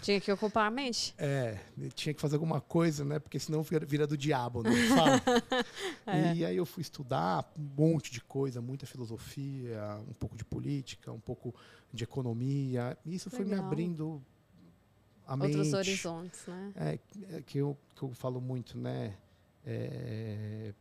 [0.00, 1.14] Tinha que ocupar a mente.
[1.18, 1.60] é,
[1.94, 3.18] tinha que fazer alguma coisa, né?
[3.18, 4.70] Porque senão vira, vira do diabo, né?
[4.88, 5.20] Fala.
[6.06, 6.34] É.
[6.34, 11.12] E aí eu fui estudar um monte de coisa, muita filosofia, um pouco de política,
[11.12, 11.54] um pouco
[11.92, 12.96] de economia.
[13.04, 13.66] E isso foi me Legal.
[13.66, 14.22] abrindo
[15.26, 15.74] a Outros mente.
[15.74, 16.72] horizontes, né?
[16.76, 16.98] É,
[17.36, 19.14] é que, eu, que eu falo muito, né?
[19.64, 20.72] É,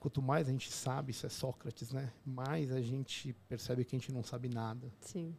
[0.00, 2.10] quanto mais a gente sabe, isso é Sócrates, né?
[2.26, 5.36] Mais a gente percebe que a gente não sabe nada Sim.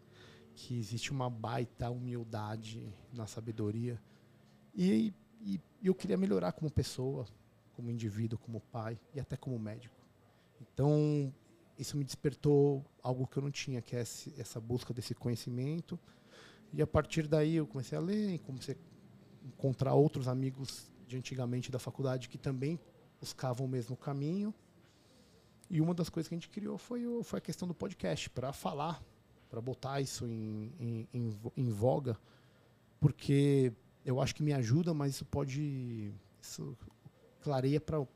[0.55, 4.01] Que existe uma baita humildade na sabedoria.
[4.73, 7.25] E, e eu queria melhorar como pessoa,
[7.75, 9.95] como indivíduo, como pai e até como médico.
[10.61, 11.33] Então,
[11.77, 15.99] isso me despertou algo que eu não tinha, que é esse, essa busca desse conhecimento.
[16.73, 21.17] E a partir daí eu comecei a ler, e comecei a encontrar outros amigos de
[21.17, 22.79] antigamente da faculdade que também
[23.19, 24.53] buscavam o mesmo caminho.
[25.69, 28.53] E uma das coisas que a gente criou foi, foi a questão do podcast, para
[28.53, 29.03] falar
[29.49, 32.17] para botar isso em, em, em, vo- em voga,
[32.99, 33.71] porque
[34.05, 36.11] eu acho que me ajuda, mas isso pode.
[36.41, 36.77] Isso
[37.41, 38.09] clareia para um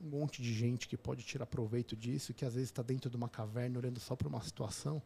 [0.00, 3.28] monte de gente que pode tirar proveito disso, que às vezes está dentro de uma
[3.28, 5.02] caverna olhando só para uma situação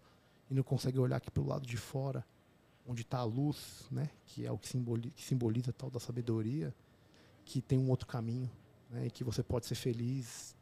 [0.51, 2.23] e não consegue olhar aqui para o lado de fora,
[2.87, 6.75] onde está a luz, né, que é o que simboliza, que simboliza tal da sabedoria,
[7.43, 8.51] que tem um outro caminho,
[8.91, 10.55] né, e que você pode ser feliz,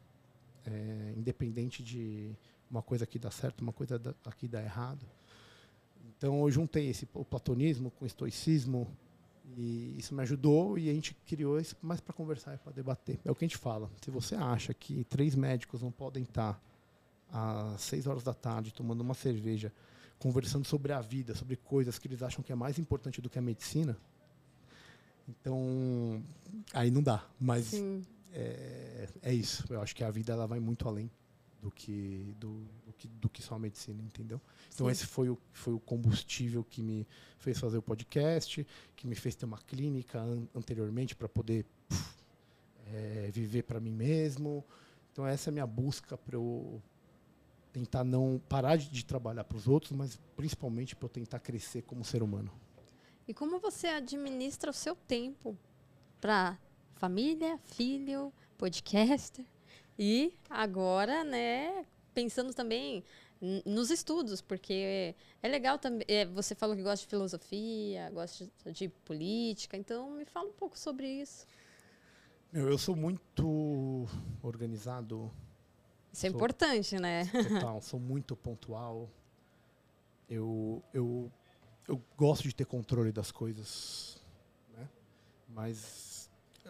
[0.65, 2.31] é, independente de
[2.69, 5.05] uma coisa aqui dá certo, uma coisa aqui dá errado.
[6.17, 8.87] Então eu juntei esse o platonismo com o estoicismo
[9.57, 13.19] e isso me ajudou e a gente criou isso mais para conversar e para debater.
[13.25, 13.89] É o que a gente fala.
[14.03, 16.61] Se você acha que três médicos não podem estar
[17.31, 19.71] às seis horas da tarde tomando uma cerveja,
[20.19, 23.39] conversando sobre a vida, sobre coisas que eles acham que é mais importante do que
[23.39, 23.97] a medicina,
[25.27, 26.21] então
[26.73, 27.23] aí não dá.
[27.39, 27.73] Mas
[28.33, 29.65] é, é isso.
[29.69, 31.09] Eu acho que a vida ela vai muito além
[31.61, 34.39] do que do, do que do que só a medicina, entendeu?
[34.73, 34.91] Então Sim.
[34.91, 39.35] esse foi o foi o combustível que me fez fazer o podcast, que me fez
[39.35, 42.15] ter uma clínica an- anteriormente para poder puf,
[42.93, 44.63] é, viver para mim mesmo.
[45.11, 46.81] Então essa é a minha busca para eu
[47.73, 51.81] tentar não parar de, de trabalhar para os outros, mas principalmente para eu tentar crescer
[51.83, 52.51] como ser humano.
[53.27, 55.55] E como você administra o seu tempo
[56.19, 56.57] para
[56.95, 59.45] família, filho, podcaster
[59.99, 61.85] e agora, né,
[62.15, 63.03] pensando também
[63.65, 66.05] nos estudos, porque é legal também.
[66.09, 70.53] é, você falou que gosta de filosofia, gosta de, de política, então me fala um
[70.53, 71.47] pouco sobre isso.
[72.51, 74.07] Meu, eu sou muito
[74.41, 75.31] organizado,
[76.11, 77.23] Isso é Sou- importante, né?
[77.43, 79.09] total, sou muito pontual.
[80.29, 81.31] Eu, eu,
[81.87, 84.21] eu gosto de ter controle das coisas,
[84.75, 84.87] né?
[85.49, 86.18] Mas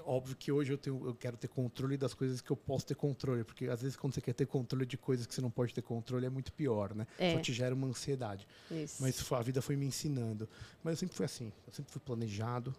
[0.06, 2.96] óbvio que hoje eu, tenho, eu quero ter controle das coisas que eu posso ter
[2.96, 5.74] controle, porque às vezes quando você quer ter controle de coisas que você não pode
[5.74, 7.08] ter controle é muito pior, né?
[7.18, 7.34] É.
[7.34, 8.48] Só te gera uma ansiedade.
[8.70, 9.02] Isso.
[9.02, 10.48] Mas a vida foi me ensinando.
[10.84, 12.76] Mas eu sempre fui assim, eu sempre fui planejado,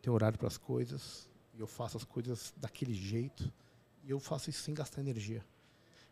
[0.00, 3.52] tenho horário para as coisas, e eu faço as coisas daquele jeito,
[4.04, 5.44] e eu faço isso sem gastar energia.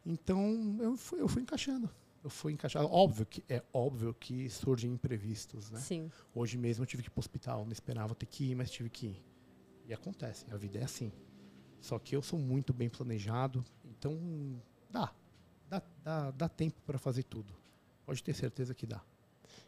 [0.04, 1.90] Então, eu fui, eu fui encaixando.
[2.22, 2.86] Eu fui encaixando.
[2.90, 5.80] Óbvio que é óbvio que surgem imprevistos, né?
[5.80, 6.10] Sim.
[6.34, 8.70] Hoje mesmo eu tive que ir para o hospital, não esperava ter que ir, mas
[8.70, 9.29] tive que ir.
[9.90, 11.11] E acontece, a vida é assim.
[11.81, 15.12] Só que eu sou muito bem planejado, então dá.
[15.68, 17.53] Dá, dá, dá tempo para fazer tudo.
[18.07, 19.03] Pode ter certeza que dá.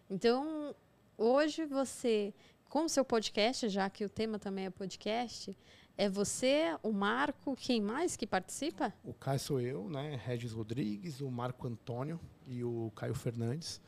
[0.09, 0.77] Então,
[1.19, 2.33] hoje você
[2.69, 5.59] com o seu podcast, já que o tema também é podcast.
[5.99, 8.95] É você, o Marco, quem mais que participa?
[9.03, 10.21] O Caio sou eu, né?
[10.25, 13.81] Regis Rodrigues, o Marco Antônio e o Caio Fernandes.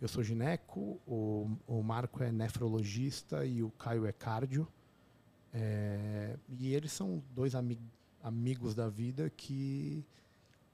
[0.00, 4.68] Eu sou gineco, o, o Marco é nefrologista e o Caio é cardio.
[5.52, 7.78] É, e eles são dois ami
[8.22, 10.06] amigos da vida que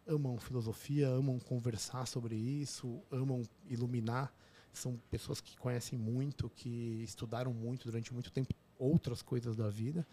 [0.06, 4.32] amam filosofia, amam conversar sobre isso, amam iluminar.
[4.72, 10.06] São pessoas que conhecem muito, que estudaram muito durante muito tempo outras coisas da vida.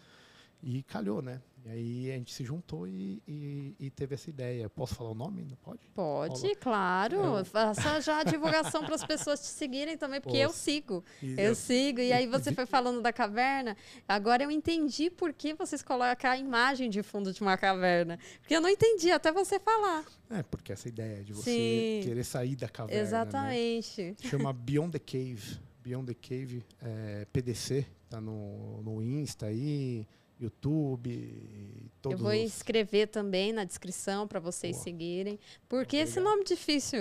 [0.62, 1.40] E calhou, né?
[1.66, 4.70] E aí a gente se juntou e, e, e teve essa ideia.
[4.70, 5.44] Posso falar o nome?
[5.44, 5.80] Não pode?
[5.92, 7.38] Pode, claro.
[7.38, 7.44] É.
[7.44, 11.04] Faça já a divulgação para as pessoas te seguirem também, porque eu sigo.
[11.36, 11.98] Eu sigo.
[11.98, 13.76] E aí você foi falando da caverna.
[14.06, 18.16] Agora eu entendi por que vocês colocam a imagem de fundo de uma caverna.
[18.40, 20.04] Porque eu não entendi até você falar.
[20.30, 22.08] É, porque essa ideia de você Sim.
[22.08, 23.00] querer sair da caverna.
[23.00, 23.06] Né?
[23.08, 24.02] Exatamente.
[24.02, 24.16] Né?
[24.20, 25.58] Chama Beyond the Cave.
[25.82, 30.06] Beyond the Cave, é, PDC, tá no, no Insta aí.
[30.38, 34.84] YouTube, todos Eu vou escrever também na descrição para vocês Boa.
[34.84, 35.38] seguirem.
[35.68, 37.00] Por que esse nome difícil?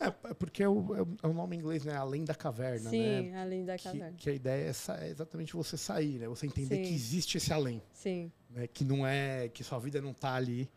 [0.00, 1.94] é, é porque é o, é o, nome em inglês, né?
[1.94, 3.40] Além da caverna, Sim, né?
[3.40, 4.16] além da caverna.
[4.16, 6.28] Que, a ideia é, é, exatamente você sair, né?
[6.28, 6.82] Você entender Sim.
[6.82, 7.82] que existe esse além.
[7.92, 8.32] Sim.
[8.50, 8.66] Né?
[8.66, 9.48] Que não é...
[9.48, 10.70] Que sua vida não está ali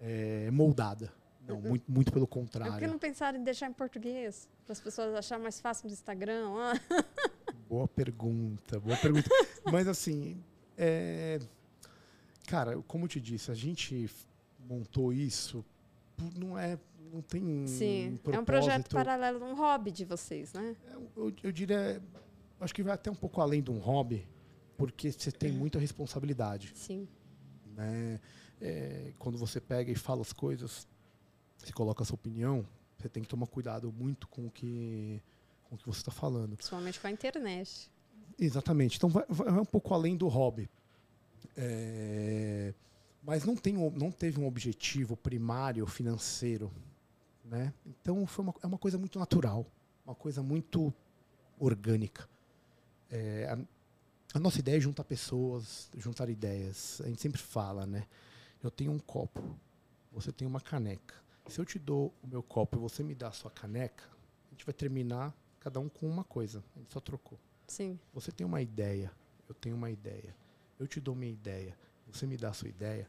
[0.00, 1.12] é, moldada.
[1.46, 2.72] Não, muito, muito pelo contrário.
[2.72, 4.48] Por que não pensaram em deixar em português?
[4.64, 6.48] Para as pessoas acharem mais fácil no Instagram?
[7.68, 9.28] boa pergunta, boa pergunta.
[9.70, 10.42] Mas assim,
[10.82, 11.38] é,
[12.46, 14.10] cara, como eu te disse, a gente
[14.66, 15.62] montou isso,
[16.34, 16.78] não é,
[17.12, 20.74] não tem Sim, um é um projeto paralelo, um hobby de vocês, né?
[20.88, 22.02] É, eu, eu diria,
[22.58, 24.26] acho que vai até um pouco além de um hobby,
[24.78, 26.72] porque você tem muita responsabilidade.
[26.74, 27.06] Sim.
[27.76, 28.18] Né?
[28.58, 30.88] É, quando você pega e fala as coisas,
[31.58, 32.66] você coloca a sua opinião,
[32.96, 35.22] você tem que tomar cuidado muito com o que,
[35.64, 36.56] com o que você está falando.
[36.56, 37.90] Principalmente com a internet.
[38.40, 38.96] Exatamente.
[38.96, 40.68] Então vai, vai um pouco além do hobby.
[41.56, 42.72] É,
[43.22, 46.72] mas não, tem, não teve um objetivo primário financeiro.
[47.44, 47.72] Né?
[47.84, 49.66] Então foi uma, é uma coisa muito natural,
[50.06, 50.92] uma coisa muito
[51.58, 52.26] orgânica.
[53.10, 57.00] É, a, a, nossa ideia é juntar pessoas, juntar ideias.
[57.04, 58.06] A gente sempre fala, né?
[58.62, 59.42] Eu tenho um copo,
[60.12, 61.14] você tem uma caneca.
[61.48, 64.04] Se eu te dou o meu copo e você me dá a sua caneca,
[64.46, 66.62] a gente vai terminar cada um com uma coisa.
[66.76, 67.38] A gente só trocou.
[67.70, 68.00] Sim.
[68.12, 69.12] Você tem uma ideia,
[69.48, 70.34] eu tenho uma ideia.
[70.76, 73.08] Eu te dou minha ideia, você me dá a sua ideia.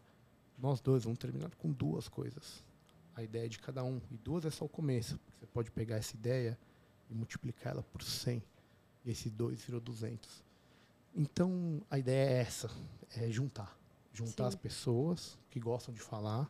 [0.56, 2.63] Nós dois vamos terminar com duas coisas.
[3.15, 4.00] A ideia de cada um.
[4.12, 5.19] E duas é só o começo.
[5.39, 6.56] Você pode pegar essa ideia
[7.10, 8.43] e multiplicar ela por 100.
[9.04, 10.43] E esse dois virou 200.
[11.15, 12.69] Então, a ideia é essa.
[13.17, 13.76] É juntar.
[14.13, 14.50] Juntar Sim.
[14.50, 16.47] as pessoas que gostam de falar,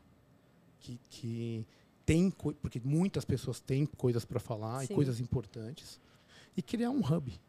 [0.81, 1.65] que, que
[2.05, 2.29] tem...
[2.29, 4.91] Porque muitas pessoas têm coisas para falar Sim.
[4.91, 5.97] e coisas importantes.
[6.57, 7.39] E criar um hub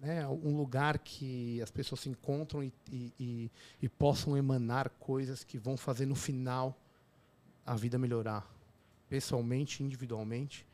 [0.00, 3.50] né, um lugar que as pessoas se encontram e, e, e,
[3.82, 6.76] e, possam emanar coisas que vão fazer no final
[7.66, 8.48] a vida melhorar,
[9.08, 10.66] pessoalmente, individualmente.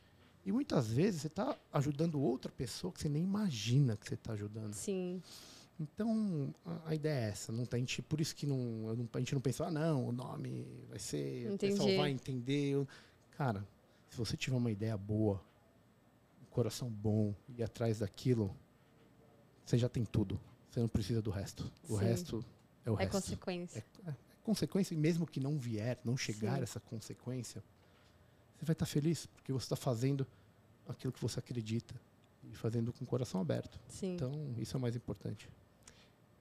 [0.45, 4.33] E muitas vezes você está ajudando outra pessoa que você nem imagina que você está
[4.33, 4.73] ajudando.
[4.73, 5.21] Sim.
[5.79, 7.51] Então, a, a, ideia é essa.
[7.51, 10.85] Não tem, gente, por isso que não, a gente não pensou, ah, não, o nome
[10.87, 11.73] vai ser, Entendi.
[11.73, 12.87] o pessoal vai entender.
[13.31, 13.65] Cara,
[14.07, 15.41] se você tiver uma ideia boa,
[16.41, 18.55] um coração bom e atrás daquilo,
[19.65, 20.39] você já tem tudo.
[20.69, 21.71] Você não precisa do resto.
[21.89, 22.03] O Sim.
[22.03, 22.45] resto
[22.85, 23.11] é o é resto.
[23.11, 23.85] Consequência.
[24.05, 24.93] É, é consequência.
[24.93, 26.63] E mesmo que não vier, não chegar Sim.
[26.63, 27.63] essa consequência,
[28.57, 30.25] você vai estar feliz, porque você está fazendo
[30.87, 31.95] aquilo que você acredita
[32.43, 33.79] e fazendo com o coração aberto.
[33.89, 34.13] Sim.
[34.13, 35.49] Então, isso é o mais importante.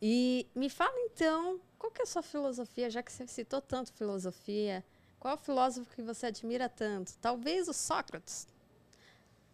[0.02, 3.92] E me fala então, qual que é a sua filosofia, já que você citou tanto
[3.92, 4.84] filosofia,
[5.18, 7.14] qual é o filósofo que você admira tanto?
[7.20, 8.46] Talvez o Sócrates.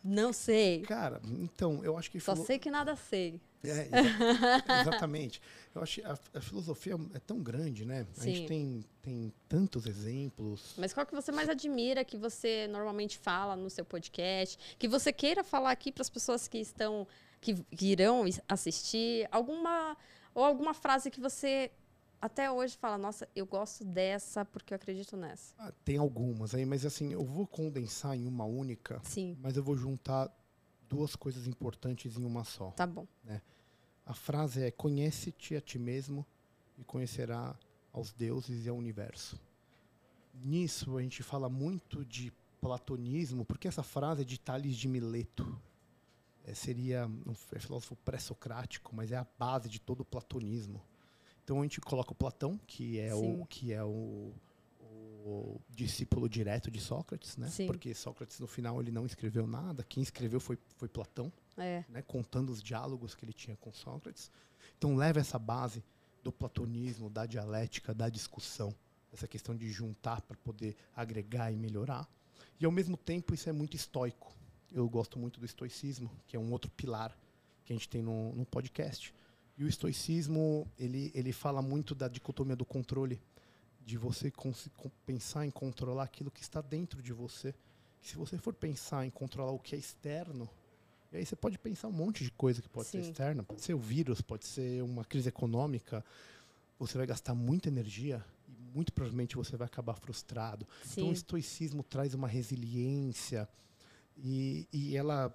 [0.02, 0.82] Não sei.
[0.82, 2.18] Cara, então, eu acho que.
[2.18, 2.46] Só filo...
[2.46, 3.40] sei que nada sei.
[3.62, 3.88] É,
[4.80, 5.40] exatamente.
[5.74, 8.06] Eu acho que a, a, filosofia é tão grande, né?
[8.12, 8.20] Sim.
[8.20, 10.74] A gente tem, tem tantos exemplos.
[10.78, 14.58] Mas qual que você mais admira que você normalmente fala no seu podcast?
[14.78, 17.06] Que você queira falar aqui para as pessoas que estão
[17.40, 19.28] que, que irão assistir?
[19.30, 19.96] Alguma
[20.34, 21.70] ou alguma frase que você
[22.20, 25.54] até hoje fala, nossa, eu gosto dessa porque eu acredito nessa?
[25.58, 29.00] Ah, tem algumas aí, mas assim, eu vou condensar em uma única.
[29.02, 29.36] Sim.
[29.40, 30.30] Mas eu vou juntar
[30.90, 32.72] duas coisas importantes em uma só.
[32.72, 33.06] Tá bom.
[33.24, 33.40] Né?
[34.04, 36.26] A frase é: conhece-te a ti mesmo
[36.76, 37.56] e conhecerá
[37.92, 39.40] aos deuses e ao universo.
[40.34, 45.60] Nisso a gente fala muito de platonismo, porque essa frase é de Tales de Mileto.
[46.44, 50.82] É, seria um filósofo pré-socrático, mas é a base de todo o platonismo.
[51.44, 54.32] Então a gente coloca o Platão, que é o que é o,
[55.24, 57.48] o, discípulo direto de Sócrates, né?
[57.48, 57.66] Sim.
[57.66, 61.32] Porque Sócrates no final ele não escreveu nada, quem escreveu foi foi Platão.
[61.56, 61.84] é.
[61.88, 64.30] né, contando os diálogos que ele tinha com Sócrates.
[64.76, 65.84] Então leva essa base
[66.22, 68.74] do platonismo, da dialética, da discussão,
[69.12, 72.08] essa questão de juntar para poder agregar e melhorar.
[72.58, 74.32] E ao mesmo tempo isso é muito estoico.
[74.72, 77.16] Eu gosto muito do estoicismo, que é um outro pilar
[77.64, 79.14] que a gente tem no, no podcast.
[79.56, 83.20] E o estoicismo ele ele fala muito da dicotomia do controle,
[83.80, 84.32] de você
[85.04, 87.54] pensar em controlar aquilo que está dentro de você.
[88.00, 90.48] Que se você for pensar em controlar o que é externo,
[91.12, 93.02] e aí você pode pensar um monte de coisa que pode Sim.
[93.02, 96.04] ser externa, pode ser o vírus, pode ser uma crise econômica.
[96.78, 100.66] Você vai gastar muita energia e muito provavelmente você vai acabar frustrado.
[100.84, 100.92] Sim.
[100.92, 103.48] Então o estoicismo traz uma resiliência
[104.16, 105.34] e, e ela,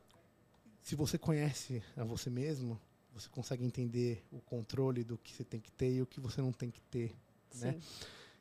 [0.82, 2.80] se você conhece a você mesmo,
[3.14, 6.42] você consegue entender o controle do que você tem que ter e o que você
[6.42, 7.16] não tem que ter,
[7.56, 7.74] né?
[7.74, 7.78] Sim.
[7.78, 7.82] né?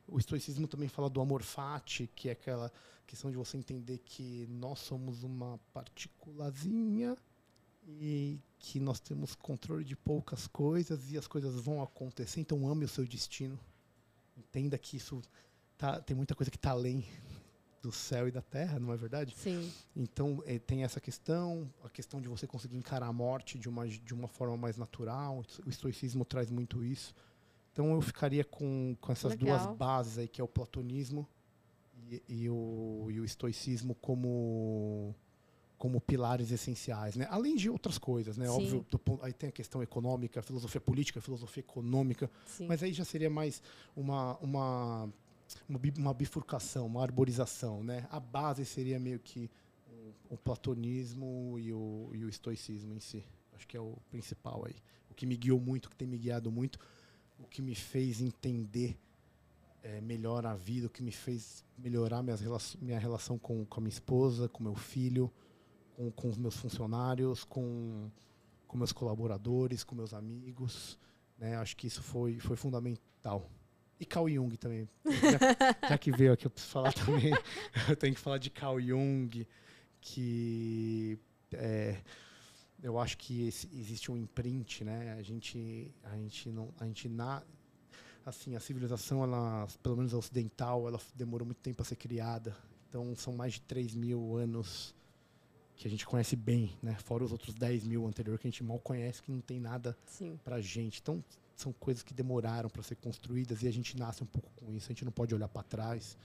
[0.07, 2.71] O estoicismo também fala do amor fati, que é aquela
[3.07, 7.17] questão de você entender que nós somos uma partículazinha
[7.87, 12.39] e que nós temos controle de poucas coisas e as coisas vão acontecer.
[12.39, 13.59] Então ame o seu destino.
[14.37, 15.21] Entenda que isso
[15.77, 17.05] tá, tem muita coisa que está além
[17.81, 19.35] do céu e da terra, não é verdade?
[19.37, 19.71] Sim.
[19.95, 23.87] Então é, tem essa questão, a questão de você conseguir encarar a morte de uma
[23.87, 25.43] de uma forma mais natural.
[25.65, 27.13] O estoicismo traz muito isso.
[27.75, 29.57] Então eu ficaria com, com essas Legal.
[29.57, 31.27] duas bases aí, que é o platonismo
[32.09, 35.13] e, e, o, e o estoicismo como
[35.77, 37.27] como pilares essenciais, né?
[37.29, 38.45] Além de outras coisas, né?
[38.45, 38.51] Sim.
[38.53, 42.65] Óbvio, do, aí tem a questão econômica, filosofia política, filosofia econômica, Sim.
[42.65, 43.61] mas aí já seria mais
[43.93, 45.09] uma, uma
[45.97, 48.07] uma bifurcação, uma arborização, né?
[48.09, 49.51] A base seria meio que
[50.29, 53.25] o, o platonismo e o, e o estoicismo em si.
[53.53, 54.75] Acho que é o principal aí.
[55.11, 56.79] O que me guiou muito, o que tem me guiado muito
[57.39, 58.97] o que me fez entender
[59.83, 62.41] é, melhor a vida, o que me fez melhorar minhas
[62.81, 65.31] minha relação com, com a minha esposa, com meu filho,
[65.95, 68.09] com, com os meus funcionários, com,
[68.67, 70.97] com meus colaboradores, com meus amigos.
[71.37, 71.55] Né?
[71.55, 73.49] Acho que isso foi, foi fundamental.
[73.99, 74.89] E Carl Jung também.
[75.05, 77.31] Já, já que veio aqui, eu preciso falar também.
[77.87, 79.47] eu tenho que falar de Carl Jung,
[80.01, 81.17] que
[81.53, 82.01] é,
[82.85, 85.15] eu acho que esse, existe um imprint, né?
[85.17, 87.41] A gente, a gente não, a gente na,
[88.23, 92.55] assim, a civilização, ela, pelo menos a ocidental, ela demorou muito tempo a ser criada.
[92.87, 94.93] Então, são mais de 3 mil anos
[95.75, 96.95] que a gente conhece bem, né?
[97.03, 99.97] Fora os outros 10 mil anteriores que a gente mal conhece, que não tem nada
[100.43, 101.01] pra gente.
[101.01, 101.23] Então,
[101.55, 104.85] são coisas que demoraram para ser construídas e a gente nasce um pouco com isso.
[104.85, 106.15] A gente não pode olhar para trás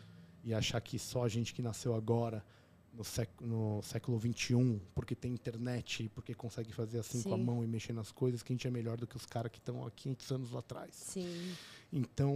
[0.44, 2.44] e achar que só a gente que nasceu agora
[2.92, 7.28] no século, no século 21, porque tem internet, porque consegue fazer assim Sim.
[7.28, 9.26] com a mão e mexer nas coisas, que a gente é melhor do que os
[9.26, 10.94] caras que estão há 500 anos lá atrás.
[10.94, 11.54] Sim.
[11.92, 12.34] Então,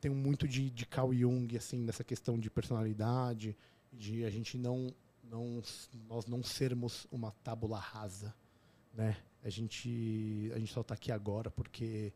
[0.00, 3.56] tem muito de, de Carl Jung, assim, nessa questão de personalidade,
[3.92, 4.92] de a gente não,
[5.24, 5.62] não,
[6.08, 8.34] nós não sermos uma tábula rasa,
[8.94, 9.16] né?
[9.42, 12.12] A gente, a gente só está aqui agora porque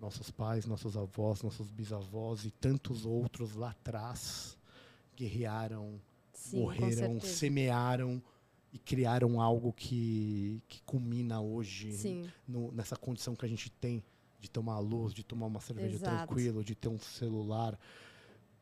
[0.00, 4.58] nossos pais, nossos avós, nossos bisavós e tantos outros lá atrás
[5.16, 6.00] guerrearam,
[6.42, 8.22] Sim, morreram, semearam
[8.72, 14.02] e criaram algo que, que culmina hoje no, nessa condição que a gente tem
[14.40, 16.26] de tomar luz, de tomar uma cerveja Exato.
[16.26, 17.78] tranquilo, de ter um celular,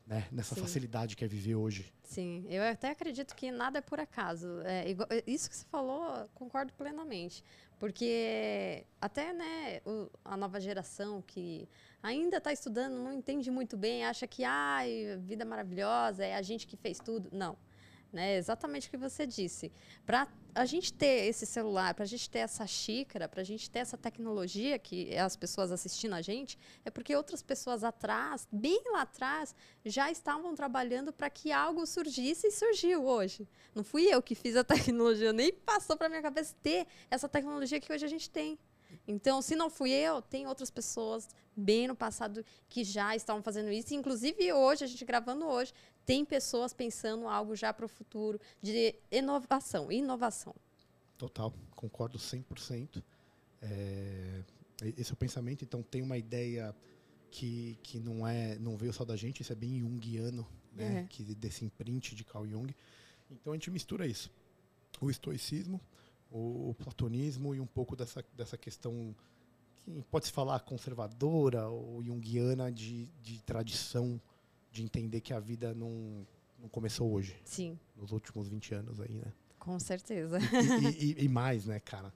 [0.05, 0.27] né?
[0.31, 0.61] nessa Sim.
[0.61, 1.91] facilidade que é viver hoje.
[2.03, 4.61] Sim, eu até acredito que nada é por acaso.
[4.63, 7.43] É, é isso que você falou, concordo plenamente.
[7.79, 11.67] Porque até né, o, a nova geração que
[12.03, 14.81] ainda está estudando, não entende muito bem, acha que ah,
[15.19, 17.27] vida maravilhosa, é a gente que fez tudo.
[17.31, 17.57] Não
[18.11, 18.37] né?
[18.37, 19.71] Exatamente o que você disse.
[20.05, 23.69] Para a gente ter esse celular, para a gente ter essa xícara, para a gente
[23.69, 28.81] ter essa tecnologia que as pessoas assistindo a gente, é porque outras pessoas atrás, bem
[28.91, 33.47] lá atrás, já estavam trabalhando para que algo surgisse e surgiu hoje.
[33.73, 37.79] Não fui eu que fiz a tecnologia, nem passou para minha cabeça ter essa tecnologia
[37.79, 38.59] que hoje a gente tem.
[39.07, 43.71] Então, se não fui eu, tem outras pessoas bem no passado que já estavam fazendo
[43.71, 43.93] isso.
[43.93, 45.73] Inclusive, hoje, a gente gravando hoje,
[46.05, 50.55] tem pessoas pensando algo já para o futuro de inovação, inovação.
[51.17, 53.03] Total, concordo 100%.
[53.61, 54.43] É,
[54.97, 56.75] esse é o pensamento, então tem uma ideia
[57.29, 61.01] que, que não é não veio só da gente, isso é bem junguiano, né?
[61.01, 61.03] É.
[61.07, 62.75] Que desse imprint de Carl Jung.
[63.29, 64.31] Então a gente mistura isso.
[64.99, 65.79] O estoicismo,
[66.29, 69.15] o, o platonismo e um pouco dessa, dessa questão
[69.83, 74.19] que pode se falar conservadora ou junguiana de, de tradição,
[74.71, 76.25] de entender que a vida não,
[76.59, 77.35] não começou hoje.
[77.43, 77.77] Sim.
[77.95, 79.33] Nos últimos 20 anos aí, né?
[79.59, 80.39] Com certeza.
[80.97, 82.13] E, e, e mais, né, cara?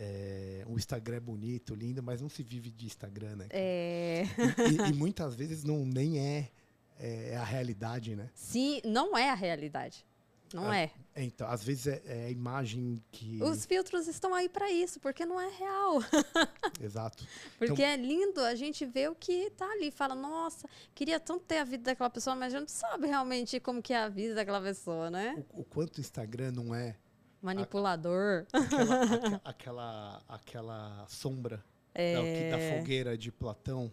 [0.00, 3.46] É, o Instagram é bonito, lindo, mas não se vive de Instagram, né?
[3.50, 4.24] É.
[4.70, 6.50] E, e, muitas vezes não nem é,
[6.98, 8.30] é, a realidade, né?
[8.34, 10.06] Sim, não é a realidade.
[10.54, 10.90] Não é?
[11.14, 13.42] é então, às vezes é, é, a imagem que.
[13.42, 15.98] Os filtros estão aí para isso, porque não é real.
[16.80, 17.26] Exato.
[17.58, 17.84] porque então...
[17.84, 19.90] é lindo a gente ver o que tá ali.
[19.90, 23.60] Fala, nossa, queria tanto ter a vida daquela pessoa, mas a gente não sabe realmente
[23.60, 25.44] como que é a vida daquela pessoa, né?
[25.52, 26.96] O, o quanto o Instagram não é.
[27.40, 28.46] Manipulador.
[28.52, 32.50] A, aquela, aquela, aquela, sombra é...
[32.50, 33.92] da, da fogueira de Platão,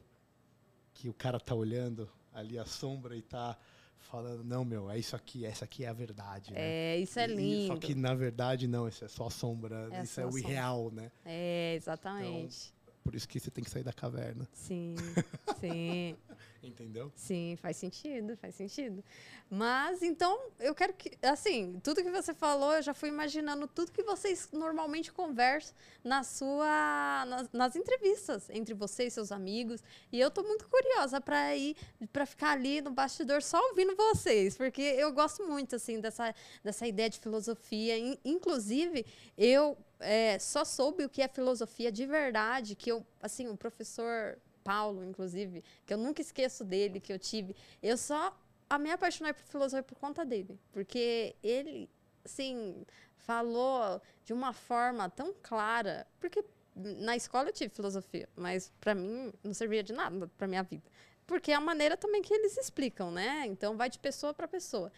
[0.93, 3.57] que o cara tá olhando ali a sombra e tá
[4.05, 6.53] falando, não, meu, é isso aqui, essa aqui é a verdade.
[6.53, 6.59] Né?
[6.59, 7.73] É, isso é lindo.
[7.73, 10.91] só que, na verdade, não, isso é só a sombra, é isso é o irreal,
[10.91, 11.11] né?
[11.25, 12.73] É, exatamente.
[12.73, 14.49] Então, por isso que você tem que sair da caverna.
[14.51, 14.95] Sim,
[15.61, 16.17] sim.
[16.63, 17.11] Entendeu?
[17.15, 19.03] Sim, faz sentido, faz sentido.
[19.47, 23.91] Mas então, eu quero que, assim, tudo que você falou, eu já fui imaginando tudo
[23.91, 29.83] que vocês normalmente conversam na sua, nas, nas entrevistas entre você e seus amigos.
[30.11, 31.77] E eu tô muito curiosa para ir,
[32.11, 36.33] para ficar ali no bastidor só ouvindo vocês, porque eu gosto muito, assim, dessa,
[36.63, 37.95] dessa ideia de filosofia.
[38.25, 39.05] Inclusive,
[39.37, 44.37] eu é, só soube o que é filosofia de verdade, que eu, assim, o professor
[44.63, 47.55] Paulo, inclusive, que eu nunca esqueço dele, que eu tive.
[47.81, 48.35] Eu só
[48.69, 51.89] a me apaixonei por filosofia por conta dele, porque ele,
[52.23, 52.85] assim,
[53.17, 56.43] falou de uma forma tão clara, porque
[56.75, 60.83] na escola eu tive filosofia, mas para mim não servia de nada para minha vida,
[61.25, 63.45] porque é a maneira também que eles explicam, né?
[63.45, 64.91] Então vai de pessoa para pessoa.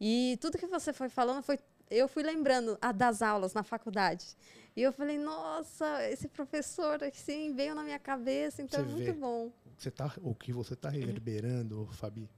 [0.00, 1.58] E tudo que você foi falando foi
[1.90, 4.36] eu fui lembrando a, das aulas na faculdade.
[4.76, 9.14] E eu falei, nossa, esse professor assim veio na minha cabeça, então você é muito
[9.14, 9.52] bom.
[9.76, 12.30] Você tá, o que você está reverberando, Fabi,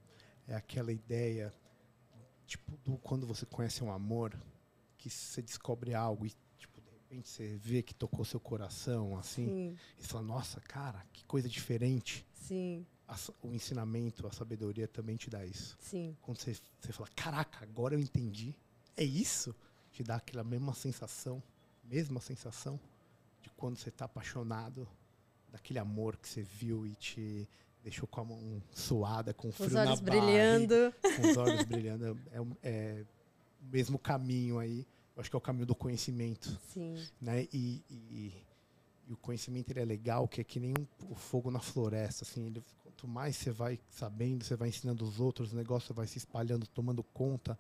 [0.49, 1.53] é aquela ideia,
[2.47, 4.33] tipo, do quando você conhece um amor,
[4.97, 9.47] que você descobre algo e, tipo, de repente você vê que tocou seu coração, assim,
[9.47, 9.79] Sim.
[9.99, 12.27] e você fala, nossa, cara, que coisa diferente.
[12.33, 12.87] Sim.
[13.07, 15.77] A, o ensinamento, a sabedoria também te dá isso.
[15.81, 16.17] Sim.
[16.23, 18.55] Quando você, você fala, caraca, agora eu entendi.
[18.97, 19.55] É isso?
[19.93, 21.43] Te dá aquela mesma sensação
[21.93, 22.81] mesma sensação
[23.41, 24.89] de quando você está apaixonado,
[25.51, 27.49] daquele amor que você viu e te
[27.83, 30.95] deixou com a mão suada, com frio os olhos na brilhando.
[31.03, 32.19] com os olhos brilhando.
[32.31, 33.05] É, é,
[33.61, 34.87] o mesmo caminho aí.
[35.15, 36.59] Eu acho que é o caminho do conhecimento.
[36.73, 36.95] Sim.
[37.21, 37.47] Né?
[37.53, 38.33] E, e,
[39.09, 40.73] e o conhecimento ele é legal, que é que nem
[41.11, 42.25] o fogo na floresta.
[42.25, 46.07] Assim, ele, quanto mais você vai sabendo, você vai ensinando os outros, o negócio vai
[46.07, 47.59] se espalhando, tomando conta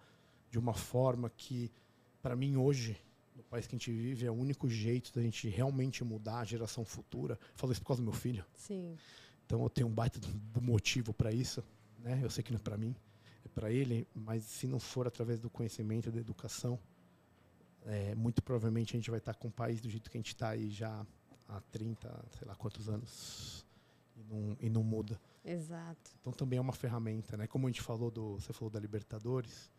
[0.52, 1.72] de uma forma que,
[2.20, 2.94] para mim, hoje,
[3.34, 6.44] no país que a gente vive, é o único jeito da gente realmente mudar a
[6.44, 7.38] geração futura.
[7.40, 8.44] Eu falo isso por causa do meu filho.
[8.54, 8.98] Sim.
[9.46, 10.20] Então eu tenho um baita
[10.60, 11.64] motivo para isso,
[11.98, 12.20] né?
[12.22, 12.94] Eu sei que não é para mim,
[13.42, 16.78] é para ele, mas se não for através do conhecimento, da educação,
[17.86, 20.34] é, muito provavelmente a gente vai estar com o país do jeito que a gente
[20.34, 21.06] está aí já
[21.48, 23.66] há 30, sei lá quantos anos
[24.14, 25.18] e não, e não muda.
[25.42, 26.10] Exato.
[26.20, 27.46] Então também é uma ferramenta, né?
[27.46, 29.70] Como a gente falou do, você falou da Libertadores,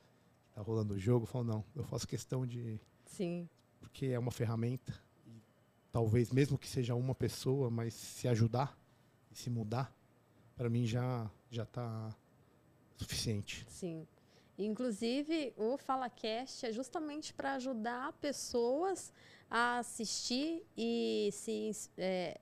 [0.54, 3.48] tá rolando o jogo, falou não, eu faço questão de Sim.
[3.80, 4.94] Porque é uma ferramenta.
[5.28, 5.42] E
[5.92, 8.78] talvez, mesmo que seja uma pessoa, mas se ajudar
[9.32, 9.94] e se mudar,
[10.56, 12.16] para mim já já está
[12.96, 13.66] suficiente.
[13.70, 14.08] Sim.
[14.58, 19.12] Inclusive, o FalaCast é justamente para ajudar pessoas
[19.50, 22.40] a assistir e se, é,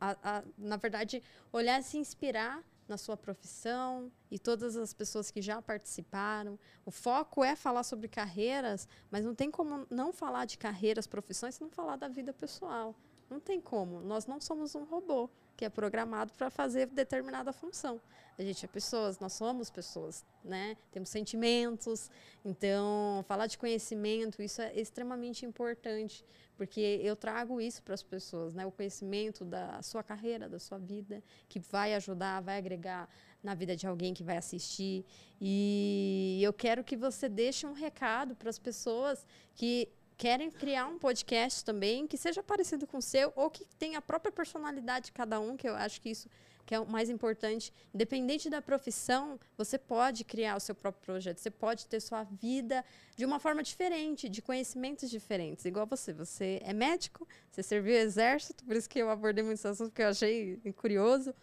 [0.00, 5.30] a, a, na verdade, olhar e se inspirar na sua profissão e todas as pessoas
[5.30, 6.58] que já participaram.
[6.84, 11.54] O foco é falar sobre carreiras, mas não tem como não falar de carreiras, profissões,
[11.54, 12.94] se não falar da vida pessoal.
[13.30, 14.00] Não tem como.
[14.00, 18.00] Nós não somos um robô que é programado para fazer determinada função.
[18.36, 20.76] A gente é pessoas, nós somos pessoas, né?
[20.90, 22.10] Temos sentimentos.
[22.44, 26.24] Então, falar de conhecimento, isso é extremamente importante,
[26.56, 28.66] porque eu trago isso para as pessoas, né?
[28.66, 33.08] O conhecimento da sua carreira, da sua vida, que vai ajudar, vai agregar
[33.40, 35.04] na vida de alguém que vai assistir.
[35.40, 39.24] E eu quero que você deixe um recado para as pessoas
[39.54, 39.88] que
[40.24, 44.00] querem criar um podcast também que seja parecido com o seu ou que tenha a
[44.00, 46.30] própria personalidade de cada um, que eu acho que isso
[46.64, 47.70] que é o mais importante.
[47.92, 52.82] Independente da profissão, você pode criar o seu próprio projeto, você pode ter sua vida
[53.14, 55.66] de uma forma diferente, de conhecimentos diferentes.
[55.66, 59.66] Igual você, você é médico, você serviu o exército, por isso que eu abordei muitos
[59.66, 61.34] assuntos que eu achei curioso.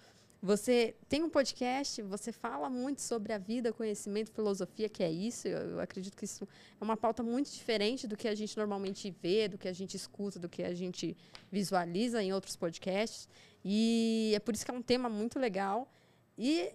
[0.44, 5.48] Você tem um podcast, você fala muito sobre a vida, conhecimento, filosofia, que é isso.
[5.48, 6.48] Eu, eu, acredito que isso
[6.80, 9.96] é uma pauta muito diferente do que a gente normalmente vê, do que a gente
[9.96, 11.16] escuta, do que a gente
[11.52, 13.30] visualiza em outros podcasts.
[13.64, 15.88] E é por isso que é um tema muito legal.
[16.36, 16.74] E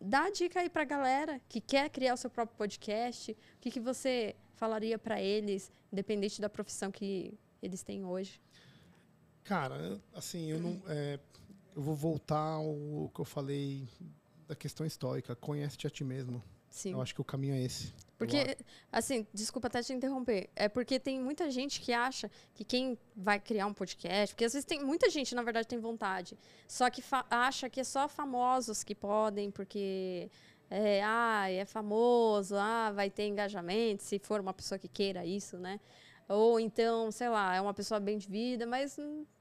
[0.00, 3.32] dá dica aí para a galera que quer criar o seu próprio podcast.
[3.32, 8.40] O que, que você falaria para eles, independente da profissão que eles têm hoje?
[9.42, 10.80] Cara, assim, eu não.
[10.86, 11.18] É
[11.78, 13.88] eu vou voltar ao que eu falei
[14.48, 15.36] da questão estoica.
[15.36, 16.42] Conhece-te a ti mesmo.
[16.68, 16.92] Sim.
[16.92, 17.94] Eu acho que o caminho é esse.
[18.18, 18.58] Porque,
[18.90, 20.50] assim, desculpa até te interromper.
[20.56, 24.54] É porque tem muita gente que acha que quem vai criar um podcast, porque às
[24.54, 27.00] vezes tem muita gente, na verdade, tem vontade, só que
[27.30, 30.28] acha que é só famosos que podem, porque
[30.68, 35.56] é, ah, é famoso, ah, vai ter engajamento, se for uma pessoa que queira isso,
[35.56, 35.78] né?
[36.28, 38.98] Ou então, sei lá, é uma pessoa bem de vida, mas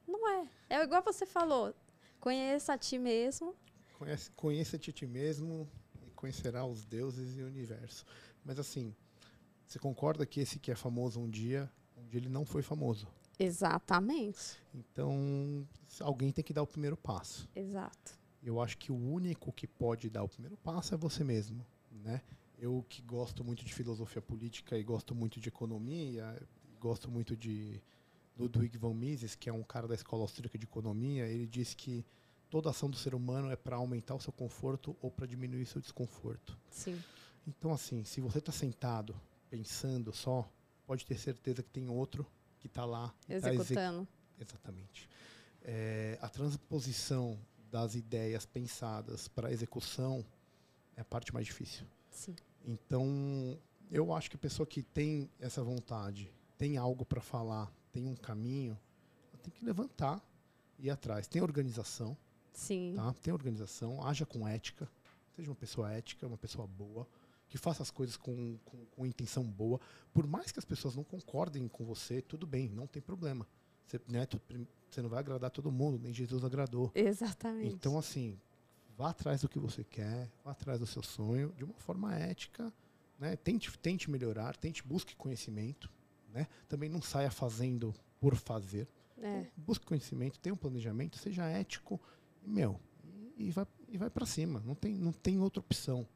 [0.08, 0.48] não é.
[0.70, 1.74] É igual você falou,
[2.20, 3.56] conheça a ti mesmo.
[3.98, 5.68] Conhece, conheça-te a ti mesmo
[6.06, 8.06] e conhecerá os deuses e o universo.
[8.44, 8.96] Mas assim,
[9.66, 13.08] você concorda que esse que é famoso um dia, um dia ele não foi famoso?
[13.40, 14.58] Exatamente.
[14.74, 15.68] Então,
[16.00, 17.48] alguém tem que dar o primeiro passo.
[17.56, 18.18] Exato.
[18.42, 22.22] Eu acho que o único que pode dar o primeiro passo é você mesmo, né?
[22.58, 26.42] Eu que gosto muito de filosofia política e gosto muito de economia,
[26.80, 27.82] gosto muito de
[28.38, 32.06] Ludwig von Mises, que é um cara da escola austríaca de economia, ele diz que
[32.50, 35.82] toda ação do ser humano é para aumentar o seu conforto ou para diminuir seu
[35.82, 36.58] desconforto.
[36.70, 37.02] Sim.
[37.48, 39.16] Então, assim, se você está sentado
[39.50, 40.50] pensando só,
[40.86, 42.26] pode ter certeza que tem outro
[42.60, 43.14] que está lá.
[43.28, 44.06] Executando.
[44.06, 45.10] Tá Exatamente.
[45.62, 50.26] É, a transposição das ideias pensadas para execução
[50.96, 51.86] é a parte mais difícil.
[52.10, 52.36] Sim.
[52.66, 53.58] Então,
[53.92, 58.16] eu acho que a pessoa que tem essa vontade, tem algo para falar, tem um
[58.16, 58.78] caminho,
[59.42, 60.24] tem que levantar
[60.78, 61.28] e ir atrás.
[61.28, 62.16] Tem organização.
[62.54, 62.94] Sim.
[62.96, 63.12] Tá?
[63.24, 64.88] Tem organização, haja com ética,
[65.36, 67.08] seja uma pessoa ética, uma pessoa boa
[67.50, 69.80] que faça as coisas com, com, com, intenção boa.
[70.14, 73.48] Por mais que as pessoas não concordem com você, tudo bem, não tem problema.
[73.86, 74.28] Você, né,
[74.90, 76.92] você não vai agradar todo mundo, nem Jesus agradou.
[76.94, 77.74] Exatamente.
[77.74, 78.38] Então, assim,
[78.98, 82.72] vá atrás do que você quer, vá atrás do seu sonho, de uma forma ética.
[83.18, 83.36] Né?
[83.38, 85.90] Tente, tente melhorar, tente busque conhecimento.
[86.34, 86.48] Né?
[86.68, 88.88] Também não saia fazendo por fazer.
[89.18, 89.40] É.
[89.40, 92.00] Então, busque conhecimento, tenha um planejamento, seja ético,
[92.44, 92.80] e, meu,
[93.36, 94.62] e, vai, e vai para cima.
[94.66, 96.08] Não tem, não tem outra opção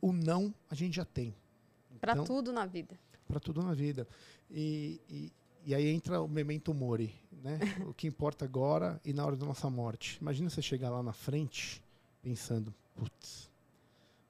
[0.00, 1.34] o não a gente já tem.
[1.90, 2.98] Então, para tudo na vida.
[3.26, 4.06] Para tudo na vida.
[4.50, 5.32] E, e,
[5.64, 7.58] e, aí entra o memento mori, né?
[7.88, 10.18] o que importa agora e na hora da nossa morte.
[10.20, 11.82] Imagina você chegar lá na frente
[12.22, 13.50] pensando, putz,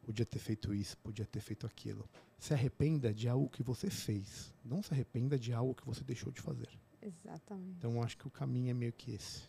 [0.07, 2.09] podia ter feito isso, podia ter feito aquilo.
[2.38, 6.30] Se arrependa de algo que você fez, não se arrependa de algo que você deixou
[6.30, 6.68] de fazer.
[7.02, 7.76] Exatamente.
[7.78, 9.42] Então acho que o caminho é meio que esse.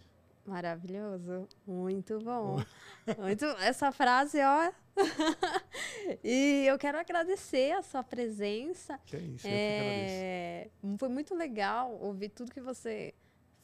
[0.46, 2.58] Maravilhoso, muito bom.
[3.20, 4.72] muito essa frase, ó.
[6.24, 8.98] e eu quero agradecer a sua presença.
[9.06, 10.70] Que é isso, é...
[10.98, 13.14] Foi muito legal ouvir tudo que você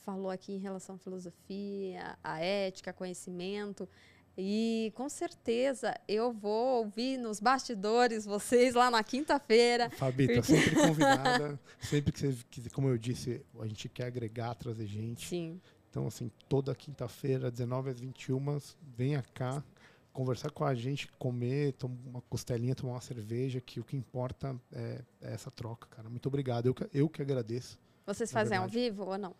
[0.01, 3.89] falou aqui em relação à filosofia, à ética, conhecimento.
[4.38, 9.89] E com certeza eu vou ouvir nos bastidores vocês lá na quinta-feira.
[9.91, 11.59] Fabi, tá sempre convidada.
[11.79, 15.27] sempre que você quiser, como eu disse, a gente quer agregar, trazer gente.
[15.27, 15.61] Sim.
[15.89, 18.59] Então, assim, toda quinta-feira, 19 às 21,
[18.97, 19.63] venha cá
[20.11, 24.55] conversar com a gente, comer, tomar uma costelinha, tomar uma cerveja, que o que importa
[24.71, 26.07] é, é essa troca, cara.
[26.09, 26.67] Muito obrigado.
[26.67, 27.79] Eu, eu que agradeço.
[28.05, 29.36] Vocês fazem ao vivo ou não?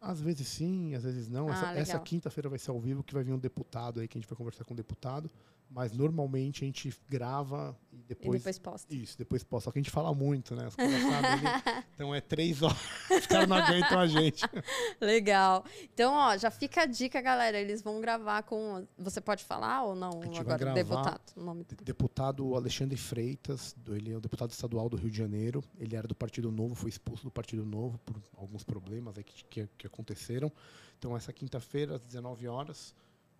[0.00, 1.48] Às vezes sim, às vezes não.
[1.48, 4.16] Ah, essa, essa quinta-feira vai ser ao vivo, que vai vir um deputado aí, que
[4.16, 5.30] a gente vai conversar com o um deputado.
[5.70, 8.34] Mas normalmente a gente grava e depois.
[8.34, 8.92] E depois posta.
[8.92, 9.66] Isso, depois posta.
[9.66, 10.66] Só que a gente fala muito, né?
[10.66, 12.76] Os caras sabem, então é três horas.
[13.08, 14.44] Os caras não aguentam a gente.
[15.00, 15.64] Legal.
[15.94, 17.56] Então, ó, já fica a dica, galera.
[17.56, 18.84] Eles vão gravar com.
[18.98, 20.20] Você pode falar ou não?
[20.40, 21.20] Agora, deputado.
[21.36, 21.84] Nome do...
[21.84, 25.62] Deputado Alexandre Freitas, ele é o deputado estadual do Rio de Janeiro.
[25.78, 29.68] Ele era do Partido Novo, foi expulso do Partido Novo por alguns problemas que, que,
[29.78, 30.50] que aconteceram.
[30.98, 32.92] Então, essa quinta-feira, às 19 horas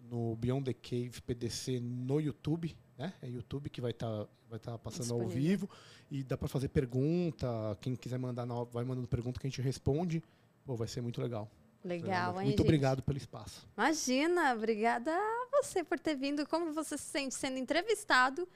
[0.09, 3.13] no Beyond the Cave PDC no YouTube, né?
[3.23, 5.69] É YouTube que vai estar tá, vai tá passando ao vivo
[6.11, 7.47] e dá para fazer pergunta.
[7.81, 10.23] Quem quiser mandar, vai mandando pergunta que a gente responde.
[10.65, 11.51] Pô, vai ser muito legal.
[11.83, 12.61] Legal, hein, Muito gente?
[12.61, 13.67] obrigado pelo espaço.
[13.77, 16.47] Imagina, obrigada a você por ter vindo.
[16.47, 18.47] Como você se sente sendo entrevistado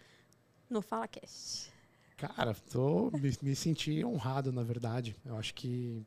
[0.68, 1.72] no FalaCast?
[2.16, 5.16] Cara, tô, me, me senti honrado, na verdade.
[5.24, 6.06] Eu acho que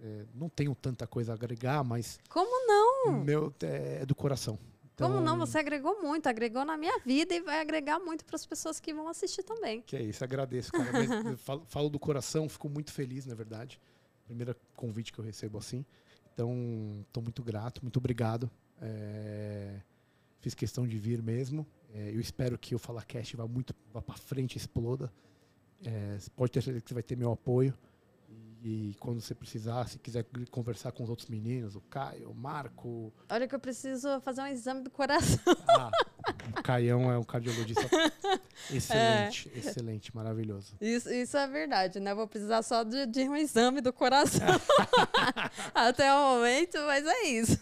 [0.00, 2.18] é, não tenho tanta coisa a agregar, mas.
[2.28, 3.24] Como não?
[3.24, 4.58] Meu é, é do coração.
[5.00, 5.38] Então, Como não?
[5.38, 8.92] Você agregou muito, agregou na minha vida e vai agregar muito para as pessoas que
[8.92, 9.80] vão assistir também.
[9.80, 10.90] Que é isso, agradeço, cara.
[11.38, 13.80] falo, falo, do coração, fico muito feliz, na verdade.
[14.26, 15.86] Primeiro convite que eu recebo assim.
[16.34, 18.50] Então, estou muito grato, muito obrigado.
[18.78, 19.80] É,
[20.38, 21.66] fiz questão de vir mesmo.
[21.94, 25.10] É, eu espero que o FalaCast vá muito vá para frente, exploda.
[25.82, 27.72] É, pode ter certeza que você vai ter meu apoio.
[28.62, 33.12] E quando você precisar, se quiser conversar com os outros meninos, o Caio, o Marco.
[33.30, 35.40] Olha que eu preciso fazer um exame do coração.
[35.70, 35.90] Ah,
[36.58, 37.88] o Caião é um cardiologista
[38.70, 39.58] excelente, é.
[39.58, 40.74] excelente, maravilhoso.
[40.80, 42.14] Isso, isso é verdade, né?
[42.14, 44.46] Vou precisar só de, de um exame do coração
[45.72, 47.58] até o momento, mas é isso.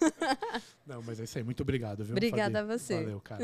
[0.87, 1.45] Não, mas é isso aí.
[1.45, 2.13] Muito obrigado, viu?
[2.13, 2.73] Obrigada Fabi?
[2.73, 2.95] a você.
[2.95, 3.43] Valeu, cara.